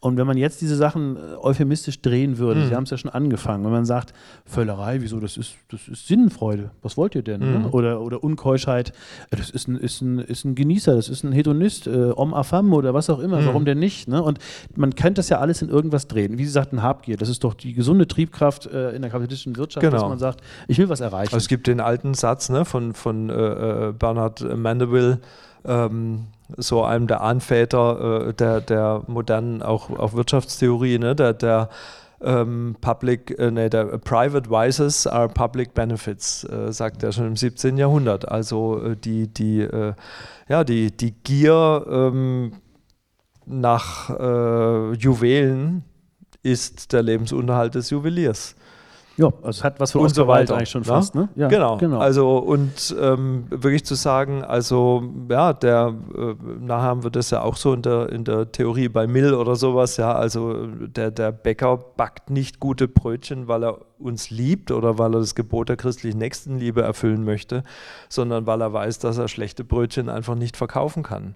[0.02, 2.68] Und wenn man jetzt diese Sachen äh, euphemistisch drehen würde, mhm.
[2.68, 4.14] Sie haben es ja schon angefangen, wenn man sagt,
[4.46, 7.40] Völlerei, wieso, das ist, das ist Sinnenfreude, was wollt ihr denn?
[7.40, 7.60] Ne?
[7.60, 7.66] Mhm.
[7.72, 8.90] Oder, oder Unkeuschheit,
[9.32, 12.34] äh, das ist ein, ist, ein, ist ein Genießer, das ist ein Hedonist, äh, Om
[12.34, 14.08] Afam oder was auch immer, warum denn nicht?
[14.08, 14.22] Ne?
[14.22, 14.40] Und
[14.76, 16.38] man könnte das ja alles in irgendwas drehen.
[16.38, 19.82] Wie Sie sagten, Habgier, das ist doch die gesunde Triebkraft äh, in der kapitalistischen Wirtschaft,
[19.82, 19.98] genau.
[19.98, 21.34] dass man sagt, ich will was erreichen.
[21.34, 25.20] Also es gibt den alten Satz ne, von, von äh, äh, Bernard Mandeville,
[25.66, 31.70] ähm, so einem der Ahnväter äh, der, der modernen auch, auch Wirtschaftstheorie, ne, der, der
[32.22, 37.36] ähm, Public, äh, nee, der Private Vices are Public Benefits, äh, sagt er schon im
[37.36, 37.78] 17.
[37.78, 38.30] Jahrhundert.
[38.30, 39.94] Also äh, die, die, äh,
[40.48, 42.54] ja, die, die Gier ähm,
[43.48, 44.10] nach
[44.98, 45.84] Juwelen
[46.42, 48.56] ist der Lebensunterhalt des Juweliers.
[49.18, 50.96] Ja, also es hat was von und so weiter eigentlich schon ja?
[50.96, 51.30] fast, ne?
[51.36, 51.78] Ja, genau.
[51.78, 52.00] genau.
[52.00, 57.42] Also und ähm, wirklich zu sagen, also ja, der äh, nachher haben wir das ja
[57.42, 61.32] auch so in der, in der Theorie bei Mill oder sowas, ja, also der, der
[61.32, 65.78] Bäcker backt nicht gute Brötchen, weil er uns liebt oder weil er das Gebot der
[65.78, 67.64] christlichen Nächstenliebe erfüllen möchte,
[68.10, 71.36] sondern weil er weiß, dass er schlechte Brötchen einfach nicht verkaufen kann.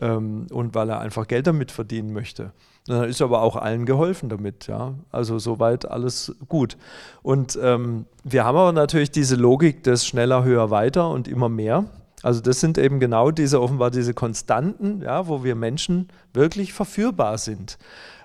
[0.00, 2.52] Ähm, und weil er einfach Geld damit verdienen möchte.
[2.86, 4.94] Dann ist aber auch allen geholfen damit, ja.
[5.12, 6.76] Also soweit alles gut.
[7.22, 11.84] Und ähm, wir haben aber natürlich diese Logik des schneller, höher, weiter und immer mehr.
[12.22, 17.38] Also das sind eben genau diese offenbar diese Konstanten, ja, wo wir Menschen wirklich verführbar
[17.38, 17.78] sind.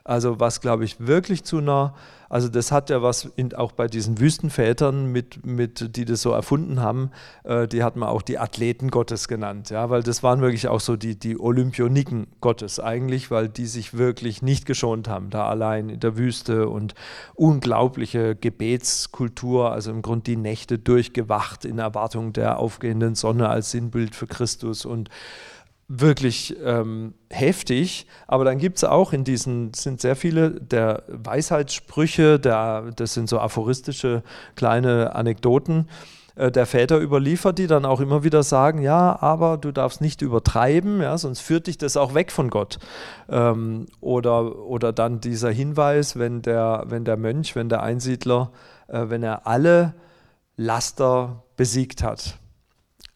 [0.08, 1.96] Also was, glaube ich, wirklich zu einer,
[2.30, 6.32] also das hat ja was in, auch bei diesen Wüstenvätern, mit, mit, die das so
[6.32, 7.10] erfunden haben,
[7.44, 10.80] äh, die hat man auch die Athleten Gottes genannt, ja, weil das waren wirklich auch
[10.80, 15.90] so die, die Olympioniken Gottes eigentlich, weil die sich wirklich nicht geschont haben, da allein
[15.90, 16.94] in der Wüste und
[17.34, 24.14] unglaubliche Gebetskultur, also im Grunde die Nächte durchgewacht in Erwartung der aufgehenden Sonne als Sinnbild
[24.14, 25.10] für Christus und
[25.88, 32.40] wirklich ähm, heftig, aber dann gibt es auch in diesen, sind sehr viele der Weisheitssprüche,
[32.40, 34.24] der, das sind so aphoristische
[34.56, 35.88] kleine Anekdoten
[36.36, 40.24] äh, der Väter überliefert, die dann auch immer wieder sagen, ja, aber du darfst nicht
[40.24, 42.80] übertreiben, ja, sonst führt dich das auch weg von Gott.
[43.30, 48.52] Ähm, oder, oder dann dieser Hinweis, wenn der, wenn der Mönch, wenn der Einsiedler,
[48.88, 49.94] äh, wenn er alle
[50.58, 52.40] Laster besiegt hat,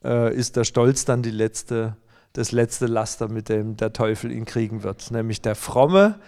[0.04, 1.98] äh, ist der Stolz dann die letzte
[2.34, 6.20] das letzte Laster, mit dem der Teufel ihn kriegen wird, nämlich der Fromme,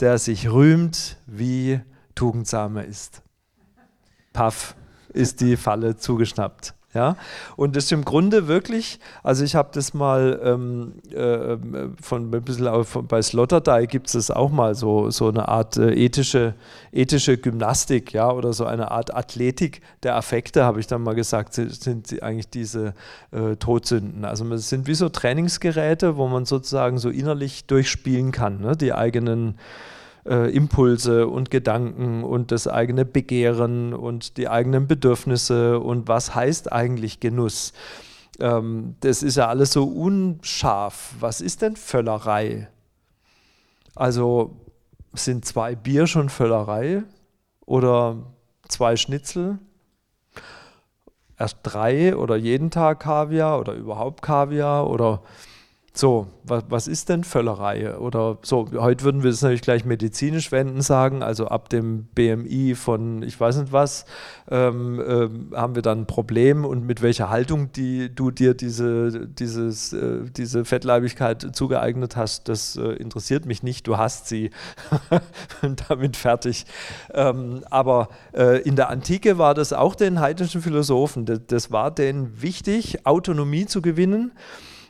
[0.00, 1.80] der sich rühmt, wie
[2.14, 3.22] tugendsam er ist.
[4.32, 4.76] Paff,
[5.12, 6.74] ist die Falle zugeschnappt.
[6.94, 7.16] Ja?
[7.56, 11.56] Und das ist im Grunde wirklich, also ich habe das mal ähm, äh,
[12.00, 15.76] von ein bisschen auf, bei Sloterdijk gibt es das auch mal so, so eine Art
[15.76, 16.54] äh, ethische,
[16.90, 21.54] ethische Gymnastik, ja, oder so eine Art Athletik der Affekte, habe ich dann mal gesagt,
[21.54, 22.94] sind eigentlich diese
[23.32, 24.24] äh, Todsünden.
[24.24, 28.76] Also es sind wie so Trainingsgeräte, wo man sozusagen so innerlich durchspielen kann, ne?
[28.76, 29.97] die eigenen äh,
[30.34, 37.20] Impulse und Gedanken und das eigene Begehren und die eigenen Bedürfnisse und was heißt eigentlich
[37.20, 37.72] Genuss.
[38.38, 41.14] Ähm, das ist ja alles so unscharf.
[41.20, 42.68] Was ist denn Völlerei?
[43.94, 44.56] Also
[45.14, 47.02] sind zwei Bier schon Völlerei
[47.64, 48.16] oder
[48.68, 49.58] zwei Schnitzel?
[51.38, 55.22] Erst drei oder jeden Tag Kaviar oder überhaupt Kaviar oder
[55.98, 57.96] so, was, was ist denn Völlerei?
[57.98, 62.76] Oder so, heute würden wir es natürlich gleich medizinisch wenden sagen, also ab dem BMI
[62.76, 64.04] von ich weiß nicht was,
[64.48, 69.26] ähm, äh, haben wir dann ein Problem und mit welcher Haltung die, du dir diese,
[69.26, 74.50] dieses, äh, diese Fettleibigkeit zugeeignet hast, das äh, interessiert mich nicht, du hast sie
[75.88, 76.64] damit fertig.
[77.12, 81.90] Ähm, aber äh, in der Antike war das auch den heidnischen Philosophen, das, das war
[81.90, 84.30] denen wichtig, Autonomie zu gewinnen.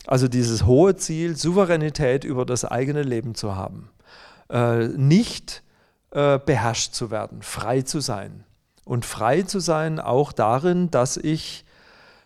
[0.08, 3.90] Also dieses hohe Ziel, Souveränität über das eigene Leben zu haben.
[4.48, 5.62] Äh, nicht
[6.12, 8.44] äh, beherrscht zu werden, frei zu sein.
[8.86, 11.66] Und frei zu sein auch darin, dass ich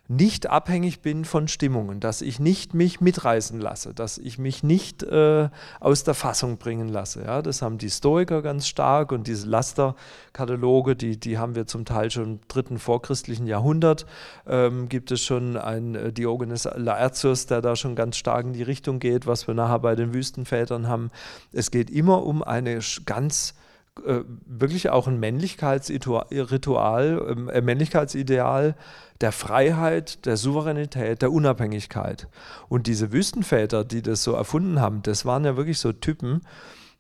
[0.09, 5.03] nicht abhängig bin von Stimmungen, dass ich nicht mich mitreißen lasse, dass ich mich nicht
[5.05, 5.49] äh,
[5.81, 7.23] aus der Fassung bringen lasse.
[7.23, 11.85] Ja, das haben die Stoiker ganz stark und diese Lasterkataloge, die, die haben wir zum
[11.85, 14.07] Teil schon im dritten vorchristlichen Jahrhundert.
[14.47, 18.65] Ähm, gibt es schon einen äh, Diogenes Laertius, der da schon ganz stark in die
[18.65, 21.11] Richtung geht, was wir nachher bei den Wüstenvätern haben.
[21.53, 23.55] Es geht immer um eine ganz
[24.07, 28.75] äh, wirklich auch ein Männlichkeitsritual, äh, Männlichkeitsideal,
[29.23, 32.29] der Freiheit, der Souveränität, der Unabhängigkeit.
[32.69, 36.43] Und diese Wüstenväter, die das so erfunden haben, das waren ja wirklich so Typen,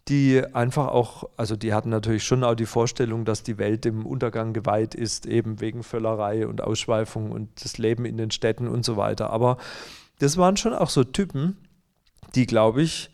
[0.09, 4.07] die einfach auch, also die hatten natürlich schon auch die Vorstellung, dass die Welt dem
[4.07, 8.85] Untergang geweiht ist, eben wegen Völlerei und Ausschweifung und das Leben in den Städten und
[8.85, 9.31] so weiter.
[9.31, 9.59] Aber
[10.18, 11.57] das waren schon auch so Typen,
[12.35, 13.11] die, glaube ich,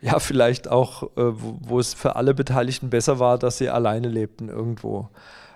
[0.00, 4.08] ja, vielleicht auch, äh, wo, wo es für alle Beteiligten besser war, dass sie alleine
[4.08, 5.08] lebten irgendwo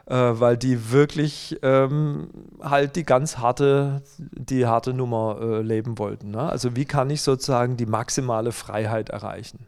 [0.07, 2.31] äh, weil die wirklich ähm,
[2.61, 6.31] halt die ganz harte, die harte Nummer äh, leben wollten.
[6.31, 6.43] Ne?
[6.43, 9.67] Also wie kann ich sozusagen die maximale Freiheit erreichen?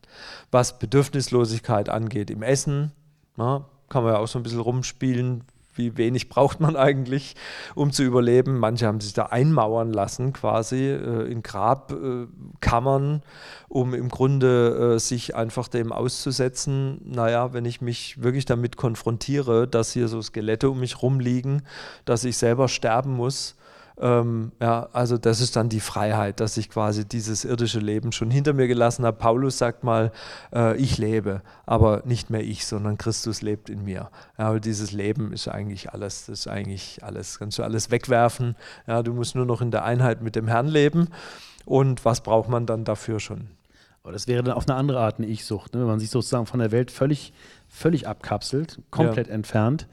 [0.50, 2.92] Was Bedürfnislosigkeit angeht im Essen,
[3.36, 3.64] ne?
[3.88, 5.44] kann man ja auch so ein bisschen rumspielen,
[5.74, 7.34] wie wenig braucht man eigentlich,
[7.74, 8.58] um zu überleben.
[8.58, 13.20] Manche haben sich da einmauern lassen, quasi äh, in Grabkammern, äh,
[13.68, 17.00] um im Grunde äh, sich einfach dem auszusetzen.
[17.04, 21.62] Naja, wenn ich mich wirklich damit konfrontiere, dass hier so Skelette um mich rumliegen,
[22.04, 23.56] dass ich selber sterben muss,
[24.00, 28.30] ähm, ja, also das ist dann die Freiheit, dass ich quasi dieses irdische Leben schon
[28.30, 29.16] hinter mir gelassen habe.
[29.16, 30.10] Paulus sagt mal,
[30.52, 34.10] äh, ich lebe, aber nicht mehr ich, sondern Christus lebt in mir.
[34.36, 38.56] Ja, aber dieses Leben ist eigentlich alles, das ist eigentlich alles, kannst du alles wegwerfen.
[38.88, 41.08] Ja, du musst nur noch in der Einheit mit dem Herrn leben.
[41.64, 43.48] Und was braucht man dann dafür schon?
[44.02, 45.80] Aber das wäre dann auf eine andere Art eine Ich-Sucht, ne?
[45.80, 47.32] wenn man sich sozusagen von der Welt völlig,
[47.68, 49.34] völlig abkapselt, komplett ja.
[49.34, 49.86] entfernt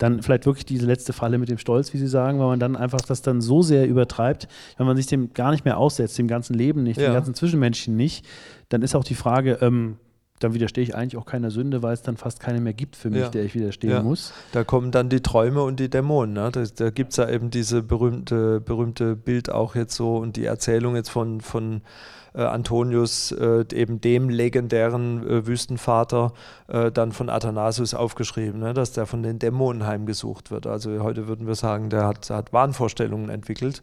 [0.00, 2.74] dann vielleicht wirklich diese letzte Falle mit dem Stolz, wie Sie sagen, weil man dann
[2.74, 4.48] einfach das dann so sehr übertreibt,
[4.78, 7.08] wenn man sich dem gar nicht mehr aussetzt, dem ganzen Leben nicht, ja.
[7.10, 8.24] dem ganzen Zwischenmenschen nicht,
[8.70, 9.98] dann ist auch die Frage, ähm,
[10.38, 13.10] dann widerstehe ich eigentlich auch keiner Sünde, weil es dann fast keine mehr gibt für
[13.10, 13.28] mich, Ja.
[13.28, 14.02] der ich widerstehen Ja.
[14.02, 14.32] muss.
[14.52, 16.32] Da kommen dann die Träume und die Dämonen.
[16.32, 16.48] Ne?
[16.50, 20.46] Da, da gibt es ja eben diese berühmte, berühmte Bild auch jetzt so und die
[20.46, 21.82] Erzählung jetzt von, von
[22.34, 26.32] äh, Antonius, äh, eben dem legendären äh, Wüstenvater,
[26.68, 28.74] äh, dann von Athanasius aufgeschrieben, ne?
[28.74, 30.66] dass der von den Dämonen heimgesucht wird.
[30.66, 33.82] Also heute würden wir sagen, der hat, hat Wahnvorstellungen entwickelt.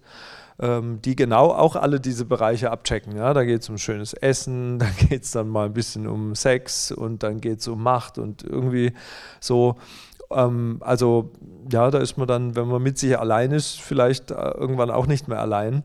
[0.59, 3.15] ähm, Die genau auch alle diese Bereiche abchecken.
[3.15, 3.33] Ja?
[3.33, 6.91] Da geht es um schönes Essen, da geht es dann mal ein bisschen um Sex
[6.91, 8.93] und dann geht es um Macht und irgendwie
[9.39, 9.75] so.
[10.31, 11.31] Ähm, also
[11.71, 15.07] ja, da ist man dann, wenn man mit sich allein ist, vielleicht äh, irgendwann auch
[15.07, 15.83] nicht mehr allein.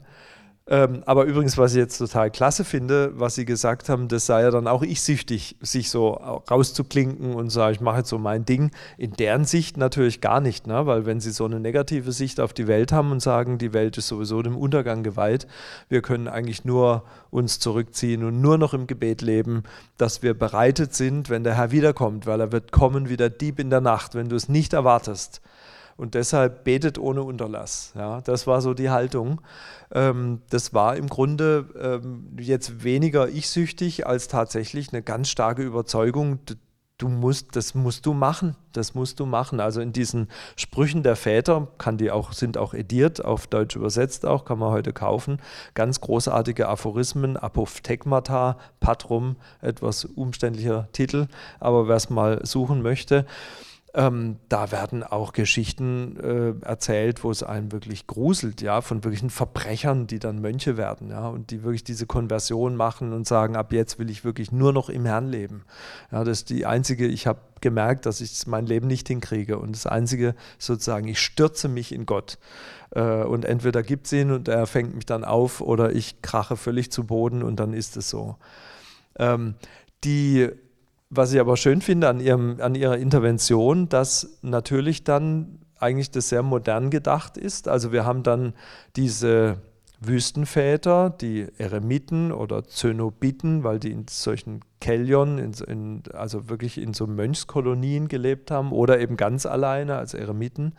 [0.68, 4.42] Ähm, aber übrigens, was ich jetzt total klasse finde, was Sie gesagt haben, das sei
[4.42, 8.44] ja dann auch ich süchtig, sich so rauszuklinken und sagen, ich mache jetzt so mein
[8.44, 8.70] Ding.
[8.96, 10.86] In deren Sicht natürlich gar nicht, ne?
[10.86, 13.98] weil wenn Sie so eine negative Sicht auf die Welt haben und sagen, die Welt
[13.98, 15.48] ist sowieso dem Untergang geweiht,
[15.88, 19.64] wir können eigentlich nur uns zurückziehen und nur noch im Gebet leben,
[19.96, 23.58] dass wir bereitet sind, wenn der Herr wiederkommt, weil er wird kommen wie der Dieb
[23.58, 25.40] in der Nacht, wenn du es nicht erwartest.
[26.02, 27.92] Und deshalb betet ohne Unterlass.
[27.94, 29.40] Ja, das war so die Haltung.
[29.94, 36.40] Ähm, das war im Grunde ähm, jetzt weniger ich-süchtig als tatsächlich eine ganz starke Überzeugung.
[36.98, 39.60] Du musst, das musst du machen, das musst du machen.
[39.60, 40.26] Also in diesen
[40.56, 44.72] Sprüchen der Väter kann die auch, sind auch ediert, auf Deutsch übersetzt auch, kann man
[44.72, 45.38] heute kaufen.
[45.74, 51.28] Ganz großartige Aphorismen, Apophthegmata, Patrum, etwas umständlicher Titel,
[51.60, 53.24] aber wer es mal suchen möchte,
[53.94, 59.28] ähm, da werden auch Geschichten äh, erzählt, wo es einen wirklich gruselt, ja, von wirklichen
[59.28, 63.72] Verbrechern, die dann Mönche werden, ja, und die wirklich diese Konversion machen und sagen, ab
[63.72, 65.64] jetzt will ich wirklich nur noch im Herrn leben.
[66.10, 69.76] Ja, das ist die einzige, ich habe gemerkt, dass ich mein Leben nicht hinkriege und
[69.76, 72.38] das einzige sozusagen, ich stürze mich in Gott.
[72.94, 76.56] Äh, und entweder gibt es ihn und er fängt mich dann auf oder ich krache
[76.56, 78.36] völlig zu Boden und dann ist es so.
[79.18, 79.54] Ähm,
[80.02, 80.48] die
[81.14, 86.30] was ich aber schön finde an, ihrem, an ihrer Intervention, dass natürlich dann eigentlich das
[86.30, 87.68] sehr modern gedacht ist.
[87.68, 88.54] Also wir haben dann
[88.96, 89.58] diese
[90.00, 96.94] Wüstenväter, die Eremiten oder Zönobiten, weil die in solchen Kellion, in, in, also wirklich in
[96.94, 100.72] so Mönchskolonien gelebt haben oder eben ganz alleine als Eremiten.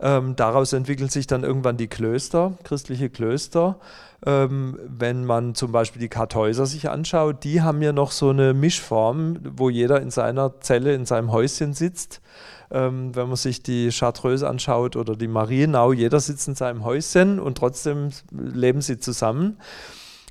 [0.00, 3.80] Ähm, daraus entwickeln sich dann irgendwann die Klöster, christliche Klöster.
[4.26, 8.52] Ähm, wenn man zum Beispiel die Kartäuser sich anschaut, die haben ja noch so eine
[8.52, 12.20] Mischform, wo jeder in seiner Zelle, in seinem Häuschen sitzt.
[12.70, 17.40] Ähm, wenn man sich die Chartreuse anschaut oder die Marienau, jeder sitzt in seinem Häuschen
[17.40, 19.56] und trotzdem leben sie zusammen.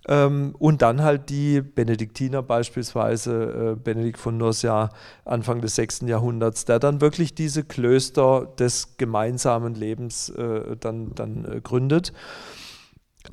[0.07, 4.89] Ähm, und dann halt die Benediktiner beispielsweise, äh, Benedikt von Nursia,
[5.25, 6.01] Anfang des 6.
[6.07, 12.13] Jahrhunderts, der dann wirklich diese Klöster des gemeinsamen Lebens äh, dann, dann äh, gründet.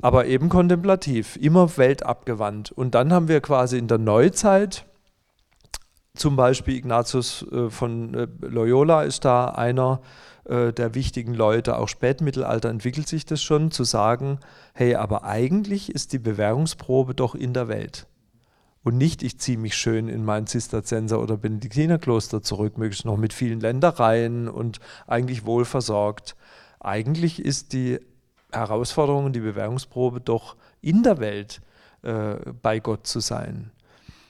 [0.01, 2.71] Aber eben kontemplativ, immer weltabgewandt.
[2.71, 4.85] Und dann haben wir quasi in der Neuzeit,
[6.15, 10.01] zum Beispiel Ignatius äh, von äh, Loyola ist da einer
[10.45, 14.39] äh, der wichtigen Leute, auch Spätmittelalter entwickelt sich das schon, zu sagen,
[14.73, 18.07] hey, aber eigentlich ist die Bewährungsprobe doch in der Welt.
[18.83, 23.33] Und nicht, ich ziehe mich schön in mein Zisterzienser- oder Benediktinerkloster zurück, möglichst noch mit
[23.33, 26.37] vielen Ländereien und eigentlich wohl versorgt.
[26.79, 27.99] Eigentlich ist die
[28.51, 31.61] Herausforderung und die Bewährungsprobe doch in der Welt
[32.03, 33.71] äh, bei Gott zu sein.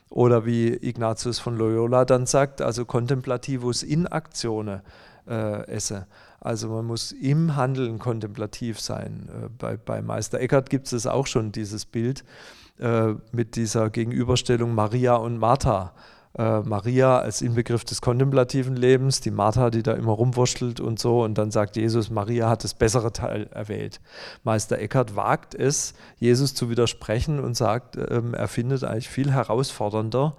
[0.10, 4.82] Oder wie Ignatius von Loyola dann sagt, also contemplativus in actione
[5.28, 6.08] äh, esse.
[6.40, 9.30] Also man muss im Handeln kontemplativ sein.
[9.30, 12.24] Äh, bei, bei Meister Eckhart gibt es auch schon, dieses Bild
[12.80, 15.94] äh, mit dieser Gegenüberstellung Maria und Martha.
[16.38, 21.24] Äh, Maria als Inbegriff des kontemplativen Lebens, die Martha, die da immer rumwurschtelt und so.
[21.24, 24.00] Und dann sagt Jesus, Maria hat das bessere Teil erwählt.
[24.44, 30.36] Meister Eckhart wagt es, Jesus zu widersprechen und sagt, ähm, er findet eigentlich viel herausfordernder,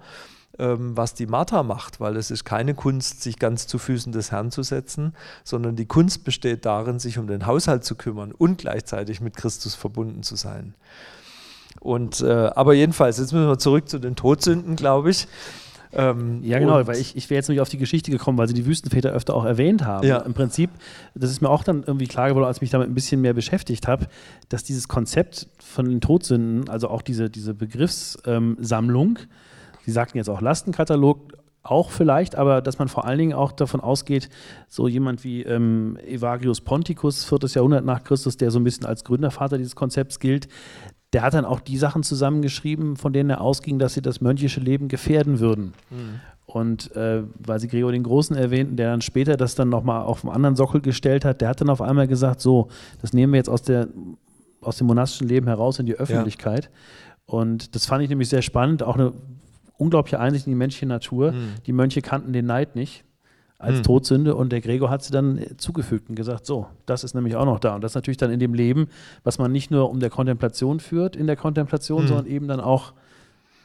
[0.57, 4.31] ähm, was die Martha macht, weil es ist keine Kunst, sich ganz zu Füßen des
[4.31, 8.59] Herrn zu setzen, sondern die Kunst besteht darin, sich um den Haushalt zu kümmern und
[8.59, 10.75] gleichzeitig mit Christus verbunden zu sein.
[11.81, 15.27] Und, äh, aber jedenfalls, jetzt müssen wir zurück zu den Todsünden, glaube ich.
[15.91, 18.53] Ähm, ja, genau, weil ich, ich wäre jetzt nämlich auf die Geschichte gekommen, weil sie
[18.53, 20.07] die Wüstenväter öfter auch erwähnt haben.
[20.07, 20.17] Ja.
[20.19, 20.69] Im Prinzip,
[21.15, 23.33] das ist mir auch dann irgendwie klar geworden, als ich mich damit ein bisschen mehr
[23.33, 24.07] beschäftigt habe,
[24.49, 29.27] dass dieses Konzept von den Todsünden, also auch diese, diese Begriffssammlung, ähm,
[29.85, 31.33] Sie sagten jetzt auch Lastenkatalog,
[31.63, 34.29] auch vielleicht, aber dass man vor allen Dingen auch davon ausgeht,
[34.67, 37.39] so jemand wie ähm, Evagrius Ponticus, 4.
[37.55, 40.47] Jahrhundert nach Christus, der so ein bisschen als Gründervater dieses Konzepts gilt,
[41.13, 44.59] der hat dann auch die Sachen zusammengeschrieben, von denen er ausging, dass sie das mönchische
[44.59, 45.73] Leben gefährden würden.
[45.89, 46.19] Mhm.
[46.45, 50.23] Und äh, weil Sie Gregor den Großen erwähnten, der dann später das dann nochmal auf
[50.23, 52.69] einen anderen Sockel gestellt hat, der hat dann auf einmal gesagt, so,
[53.01, 53.87] das nehmen wir jetzt aus, der,
[54.59, 56.65] aus dem monastischen Leben heraus in die Öffentlichkeit.
[56.65, 57.33] Ja.
[57.35, 59.13] Und das fand ich nämlich sehr spannend, auch eine
[59.77, 61.33] unglaubliche Einsicht in die menschliche Natur.
[61.33, 61.51] Mhm.
[61.67, 63.03] Die Mönche kannten den Neid nicht
[63.59, 63.83] als hm.
[63.83, 67.45] Todsünde und der Gregor hat sie dann zugefügt und gesagt, so, das ist nämlich auch
[67.45, 67.75] noch da.
[67.75, 68.87] Und das natürlich dann in dem Leben,
[69.23, 72.07] was man nicht nur um der Kontemplation führt, in der Kontemplation, hm.
[72.07, 72.93] sondern eben dann auch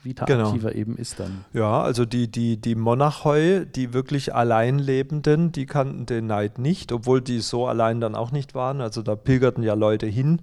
[0.03, 0.49] vita genau.
[0.49, 1.45] aktiver eben ist dann.
[1.53, 7.21] Ja, also die, die, die Monachoi, die wirklich Alleinlebenden, die kannten den Neid nicht, obwohl
[7.21, 8.81] die so allein dann auch nicht waren.
[8.81, 10.43] Also da pilgerten ja Leute hin.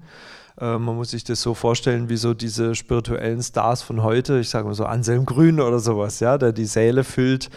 [0.60, 4.50] Äh, man muss sich das so vorstellen, wie so diese spirituellen Stars von heute, ich
[4.50, 7.50] sage mal so Anselm Grün oder sowas, ja, der die Säle füllt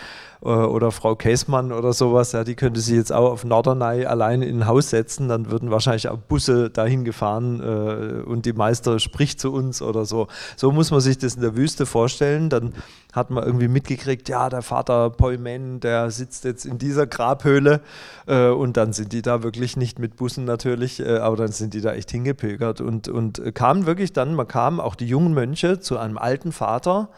[0.43, 4.47] äh, oder Frau Käsmann oder sowas, ja, die könnte sich jetzt auch auf Norderney alleine
[4.47, 8.99] in ein Haus setzen, dann würden wahrscheinlich auch Busse dahin gefahren äh, und die Meister
[8.99, 10.29] spricht zu uns oder so.
[10.57, 12.49] So muss man sich das in der Wüste vorstellen.
[12.51, 12.75] Dann
[13.15, 17.81] hat man irgendwie mitgekriegt, ja, der Vater Poimen, der sitzt jetzt in dieser Grabhöhle
[18.27, 21.75] äh, und dann sind die da wirklich nicht mit Bussen natürlich, äh, aber dann sind
[21.75, 25.79] die da echt hingepilgert und, und kamen wirklich dann, man kam auch die jungen Mönche
[25.79, 27.09] zu einem alten Vater,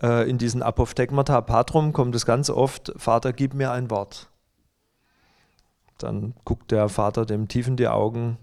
[0.00, 4.28] äh, in diesen Apophthegmata Patrum kommt es ganz oft, Vater, gib mir ein Wort.
[5.98, 8.36] Dann guckt der Vater dem tief in die Augen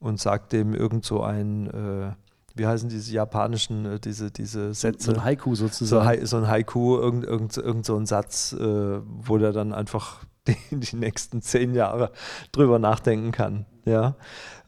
[0.00, 2.12] und sagt dem irgend so ein, äh,
[2.54, 5.06] wie heißen diese japanischen, äh, diese, diese Sätze?
[5.06, 6.20] So ein Haiku sozusagen.
[6.20, 10.24] So, so ein Haiku, irgend, irgend, irgend so ein Satz, äh, wo der dann einfach
[10.46, 12.12] die, die nächsten zehn Jahre
[12.52, 13.66] drüber nachdenken kann.
[13.84, 14.14] Ja?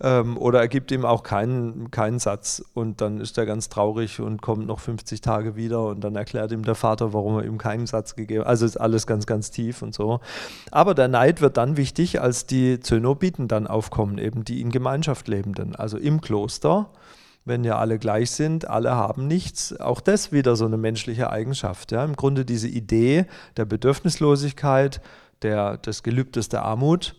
[0.00, 4.20] Ähm, oder er gibt ihm auch keinen, keinen Satz und dann ist er ganz traurig
[4.20, 7.58] und kommt noch 50 Tage wieder und dann erklärt ihm der Vater, warum er ihm
[7.58, 8.48] keinen Satz gegeben hat.
[8.48, 10.20] Also ist alles ganz, ganz tief und so.
[10.70, 15.28] Aber der Neid wird dann wichtig, als die Zönobiten dann aufkommen, eben die in Gemeinschaft
[15.28, 16.90] lebenden, also im Kloster
[17.45, 19.78] wenn ja alle gleich sind, alle haben nichts.
[19.80, 21.93] Auch das wieder so eine menschliche Eigenschaft.
[21.93, 22.05] Ja?
[22.05, 23.26] Im Grunde diese Idee
[23.57, 25.01] der Bedürfnislosigkeit,
[25.43, 27.16] der, des Gelübdes der Armut.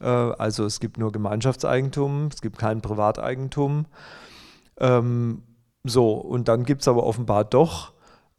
[0.00, 3.86] Äh, also es gibt nur Gemeinschaftseigentum, es gibt kein Privateigentum.
[4.78, 5.42] Ähm,
[5.84, 7.92] so, und dann gibt es aber offenbar doch,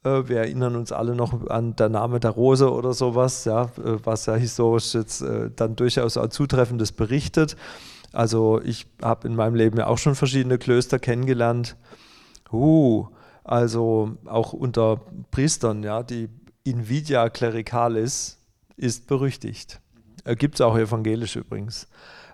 [0.04, 3.98] äh, wir erinnern uns alle noch an der Name der Rose oder sowas, ja, äh,
[4.04, 5.24] was ja historisch jetzt
[5.56, 7.56] dann durchaus auch Zutreffendes berichtet.
[8.14, 11.76] Also ich habe in meinem Leben ja auch schon verschiedene Klöster kennengelernt.
[12.52, 13.08] Uh,
[13.44, 15.02] also auch unter
[15.32, 16.30] Priestern, ja, die
[16.64, 18.40] Invidia clericalis,
[18.76, 19.80] ist berüchtigt.
[20.26, 21.88] Äh, Gibt es auch evangelisch übrigens.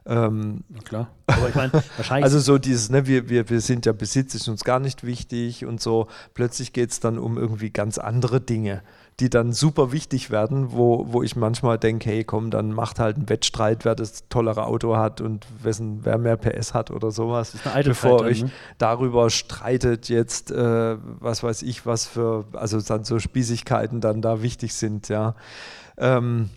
[0.06, 1.10] Ähm, klar.
[1.28, 2.24] Aber ich meine, wahrscheinlich.
[2.24, 5.66] Also so dieses, ne, wir, wir, wir sind ja Besitz, ist uns gar nicht wichtig
[5.66, 6.08] und so.
[6.34, 8.84] Plötzlich geht es dann um irgendwie ganz andere Dinge,
[9.20, 13.16] die dann super wichtig werden, wo, wo ich manchmal denke, hey komm, dann macht halt
[13.16, 17.54] einen Wettstreit, wer das tollere Auto hat und wessen, wer mehr PS hat oder sowas.
[17.84, 18.52] Bevor euch ne?
[18.78, 24.44] darüber streitet jetzt, äh, was weiß ich, was für, also dann so Spießigkeiten dann da
[24.44, 25.36] wichtig sind, ja.
[25.98, 26.50] Ähm,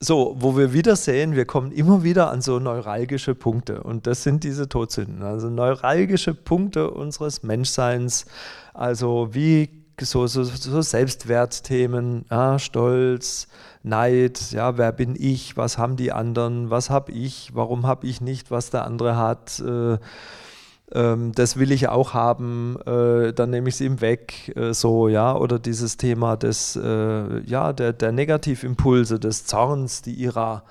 [0.00, 4.22] so, wo wir wieder sehen, wir kommen immer wieder an so neuralgische Punkte und das
[4.22, 8.26] sind diese Todsünden, also neuralgische Punkte unseres Menschseins,
[8.74, 13.48] also wie so, so, so Selbstwertthemen, ja, Stolz,
[13.82, 18.20] Neid, ja, wer bin ich, was haben die anderen, was habe ich, warum habe ich
[18.20, 19.98] nicht, was der andere hat, äh,
[20.92, 25.08] ähm, das will ich auch haben, äh, dann nehme ich es ihm weg, äh, so,
[25.08, 30.64] ja, oder dieses Thema des, äh, ja, der, der Negativimpulse, des Zorns, die Ira.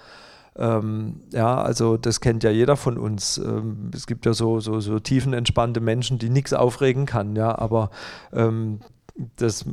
[0.56, 3.40] Ähm, ja, also das kennt ja jeder von uns.
[3.40, 7.90] Ähm, es gibt ja so, so, so tiefenentspannte Menschen, die nichts aufregen kann, ja, aber
[8.32, 8.80] ähm,
[9.16, 9.66] das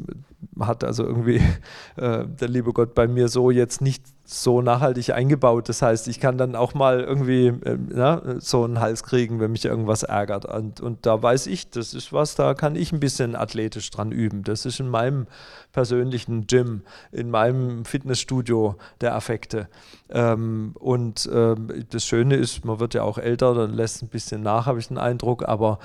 [0.60, 1.36] hat also irgendwie
[1.96, 5.68] äh, der liebe Gott bei mir so jetzt nicht so nachhaltig eingebaut.
[5.68, 9.50] Das heißt, ich kann dann auch mal irgendwie äh, na, so einen Hals kriegen, wenn
[9.50, 10.44] mich irgendwas ärgert.
[10.46, 14.12] Und, und da weiß ich, das ist was, da kann ich ein bisschen athletisch dran
[14.12, 14.44] üben.
[14.44, 15.26] Das ist in meinem
[15.72, 19.68] persönlichen Gym, in meinem Fitnessstudio der Affekte.
[20.10, 24.42] Ähm, und ähm, das Schöne ist, man wird ja auch älter, dann lässt ein bisschen
[24.42, 25.80] nach, habe ich den Eindruck, aber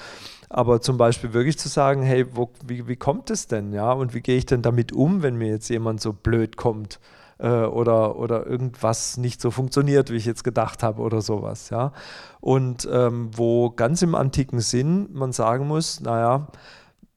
[0.49, 3.91] aber zum Beispiel wirklich zu sagen, hey, wo, wie, wie kommt es denn, ja?
[3.91, 6.99] Und wie gehe ich denn damit um, wenn mir jetzt jemand so blöd kommt?
[7.37, 11.69] Äh, oder, oder irgendwas nicht so funktioniert, wie ich jetzt gedacht habe oder sowas.
[11.69, 11.91] Ja?
[12.39, 16.47] Und ähm, wo ganz im antiken Sinn man sagen muss, naja,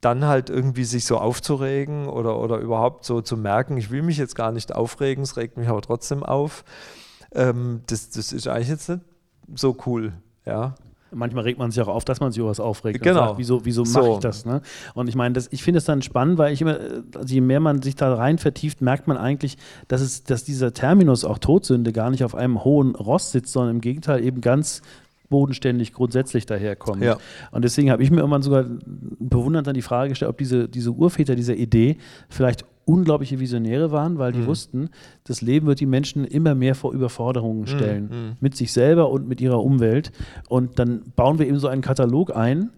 [0.00, 4.16] dann halt irgendwie sich so aufzuregen oder, oder überhaupt so zu merken, ich will mich
[4.16, 6.64] jetzt gar nicht aufregen, es regt mich aber trotzdem auf,
[7.32, 9.02] ähm, das, das ist eigentlich jetzt nicht
[9.54, 10.12] so cool.
[10.44, 10.74] Ja?
[11.10, 13.02] Manchmal regt man sich auch auf, dass man sich über was aufregt.
[13.02, 13.28] Genau.
[13.28, 14.00] Sagt, wieso wieso so.
[14.00, 14.44] mache ich das?
[14.44, 14.60] Ne?
[14.94, 16.78] Und ich meine, ich finde es dann spannend, weil ich immer,
[17.14, 19.56] also je mehr man sich da rein vertieft, merkt man eigentlich,
[19.88, 23.76] dass, es, dass dieser Terminus auch Todsünde gar nicht auf einem hohen Ross sitzt, sondern
[23.76, 24.82] im Gegenteil eben ganz
[25.28, 27.02] bodenständig grundsätzlich daherkommt.
[27.02, 27.18] Ja.
[27.50, 30.90] Und deswegen habe ich mir irgendwann sogar bewundernd dann die Frage gestellt, ob diese, diese
[30.90, 31.98] Urväter dieser Idee
[32.28, 34.46] vielleicht unglaubliche Visionäre waren, weil die mhm.
[34.46, 34.90] wussten,
[35.24, 38.36] das Leben wird die Menschen immer mehr vor Überforderungen mhm, stellen, mhm.
[38.40, 40.10] mit sich selber und mit ihrer Umwelt.
[40.48, 42.70] Und dann bauen wir eben so einen Katalog ein,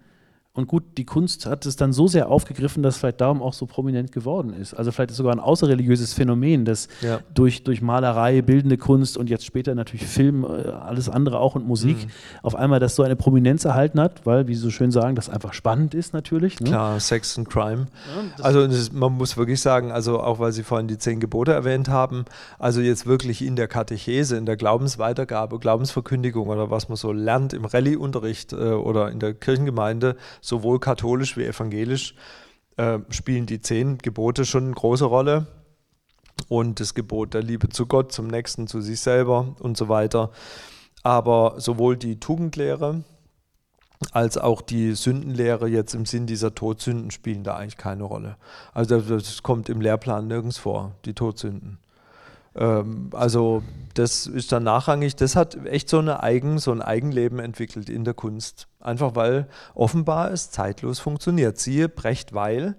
[0.52, 3.52] Und gut, die Kunst hat es dann so sehr aufgegriffen, dass es vielleicht darum auch
[3.52, 4.74] so prominent geworden ist.
[4.74, 7.20] Also vielleicht ist sogar ein außerreligiöses Phänomen, das ja.
[7.32, 11.68] durch, durch Malerei, bildende Kunst und jetzt später natürlich Film, äh, alles andere auch und
[11.68, 12.10] Musik mhm.
[12.42, 15.30] auf einmal das so eine Prominenz erhalten hat, weil, wie Sie so schön sagen, das
[15.30, 16.58] einfach spannend ist natürlich.
[16.58, 16.70] Ne?
[16.70, 17.86] Klar, Sex und Crime.
[18.38, 21.52] Ja, also ist, man muss wirklich sagen, also auch weil Sie vorhin die zehn Gebote
[21.52, 22.24] erwähnt haben,
[22.58, 27.52] also jetzt wirklich in der Katechese, in der Glaubensweitergabe, Glaubensverkündigung oder was man so lernt
[27.52, 32.14] im Rallye-Unterricht äh, oder in der Kirchengemeinde, sowohl katholisch wie evangelisch,
[32.76, 35.46] äh, spielen die zehn Gebote schon eine große Rolle.
[36.48, 40.30] Und das Gebot der Liebe zu Gott, zum Nächsten, zu sich selber und so weiter.
[41.02, 43.04] Aber sowohl die Tugendlehre
[44.12, 48.36] als auch die Sündenlehre jetzt im Sinn dieser Todsünden spielen da eigentlich keine Rolle.
[48.72, 51.78] Also das kommt im Lehrplan nirgends vor, die Todsünden.
[52.54, 53.62] Ähm, also
[53.94, 55.16] das ist dann nachrangig.
[55.16, 58.68] Das hat echt so, eine Eigen, so ein Eigenleben entwickelt in der Kunst.
[58.80, 61.58] Einfach weil offenbar es zeitlos funktioniert.
[61.58, 62.76] Siehe Brecht Weil,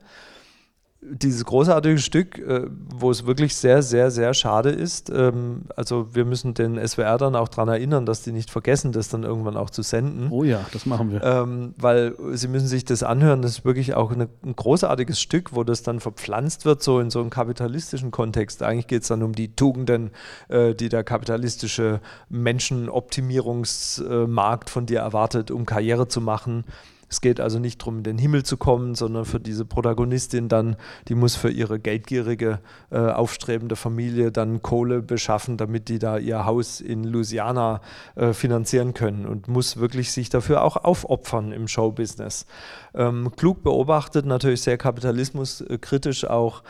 [1.03, 5.09] dieses großartige Stück, äh, wo es wirklich sehr, sehr, sehr schade ist.
[5.09, 9.09] Ähm, also wir müssen den SWR dann auch daran erinnern, dass die nicht vergessen, das
[9.09, 10.27] dann irgendwann auch zu senden.
[10.29, 11.23] Oh ja, das machen wir.
[11.23, 13.41] Ähm, weil sie müssen sich das anhören.
[13.41, 17.09] Das ist wirklich auch eine, ein großartiges Stück, wo das dann verpflanzt wird, so in
[17.09, 18.61] so einem kapitalistischen Kontext.
[18.61, 20.11] Eigentlich geht es dann um die Tugenden,
[20.49, 21.99] äh, die der kapitalistische
[22.29, 26.63] Menschenoptimierungsmarkt von dir erwartet, um Karriere zu machen.
[27.11, 30.77] Es geht also nicht darum, in den Himmel zu kommen, sondern für diese Protagonistin dann,
[31.09, 32.59] die muss für ihre geldgierige,
[32.89, 37.81] äh, aufstrebende Familie dann Kohle beschaffen, damit die da ihr Haus in Louisiana
[38.15, 42.45] äh, finanzieren können und muss wirklich sich dafür auch aufopfern im Showbusiness.
[42.93, 46.63] Ähm, klug beobachtet, natürlich sehr kapitalismuskritisch auch.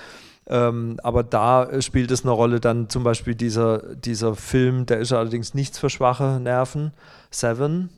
[0.48, 5.14] Ähm, aber da spielt es eine Rolle dann zum Beispiel dieser, dieser Film, der ist
[5.14, 6.94] allerdings nichts für schwache Nerven,
[7.30, 7.92] Seven,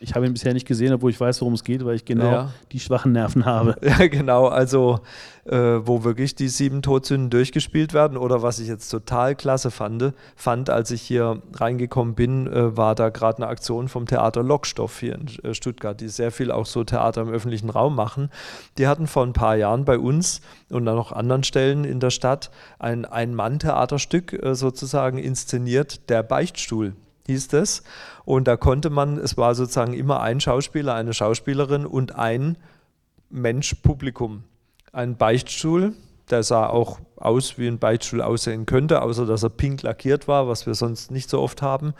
[0.00, 2.30] ich habe ihn bisher nicht gesehen, obwohl ich weiß, worum es geht, weil ich genau
[2.30, 2.50] ja.
[2.72, 3.76] die schwachen Nerven habe.
[3.84, 4.46] Ja, genau.
[4.46, 5.00] Also,
[5.44, 8.16] äh, wo wirklich die sieben Todsünden durchgespielt werden.
[8.16, 12.94] Oder was ich jetzt total klasse fand, fand als ich hier reingekommen bin, äh, war
[12.94, 16.66] da gerade eine Aktion vom Theater Lockstoff hier in äh, Stuttgart, die sehr viel auch
[16.66, 18.30] so Theater im öffentlichen Raum machen.
[18.78, 20.40] Die hatten vor ein paar Jahren bei uns
[20.70, 26.94] und an noch anderen Stellen in der Stadt ein Ein-Mann-Theaterstück äh, sozusagen inszeniert, der Beichtstuhl
[27.26, 27.82] hieß das.
[28.24, 32.56] Und da konnte man, es war sozusagen immer ein Schauspieler, eine Schauspielerin und ein
[33.30, 34.44] Mensch Publikum.
[34.92, 35.94] Ein Beichtstuhl,
[36.30, 40.48] der sah auch aus, wie ein Beichtstuhl aussehen könnte, außer dass er pink lackiert war,
[40.48, 41.94] was wir sonst nicht so oft haben.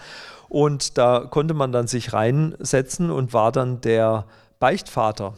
[0.49, 4.27] Und da konnte man dann sich reinsetzen und war dann der
[4.61, 5.35] Beichtvater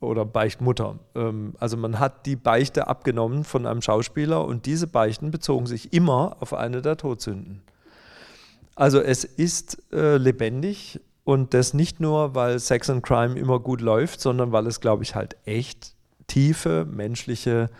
[0.00, 0.98] oder Beichtmutter.
[1.14, 5.92] Ähm, also man hat die Beichte abgenommen von einem Schauspieler und diese Beichten bezogen sich
[5.92, 7.62] immer auf eine der Todsünden.
[8.74, 13.80] Also es ist äh, lebendig und das nicht nur, weil Sex and Crime immer gut
[13.80, 15.94] läuft, sondern weil es, glaube ich, halt echt
[16.26, 17.70] tiefe menschliche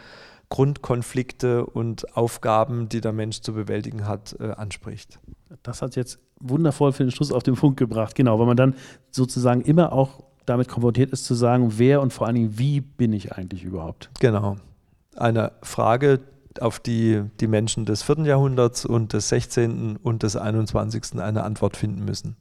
[0.49, 5.19] Grundkonflikte und Aufgaben, die der Mensch zu bewältigen hat, äh, anspricht.
[5.63, 8.75] Das hat jetzt wundervoll für den Schluss auf den Punkt gebracht, genau, weil man dann
[9.11, 13.13] sozusagen immer auch damit konfrontiert ist zu sagen, wer und vor allen Dingen, wie bin
[13.13, 14.11] ich eigentlich überhaupt?
[14.21, 14.57] Genau.
[15.17, 16.21] Eine Frage,
[16.61, 18.25] auf die die Menschen des 4.
[18.25, 19.97] Jahrhunderts und des 16.
[19.97, 21.21] und des 21.
[21.21, 22.37] eine Antwort finden müssen.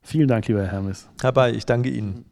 [0.00, 1.08] Vielen Dank, lieber Herr Hermes.
[1.20, 2.24] Herbei, ich danke Ihnen.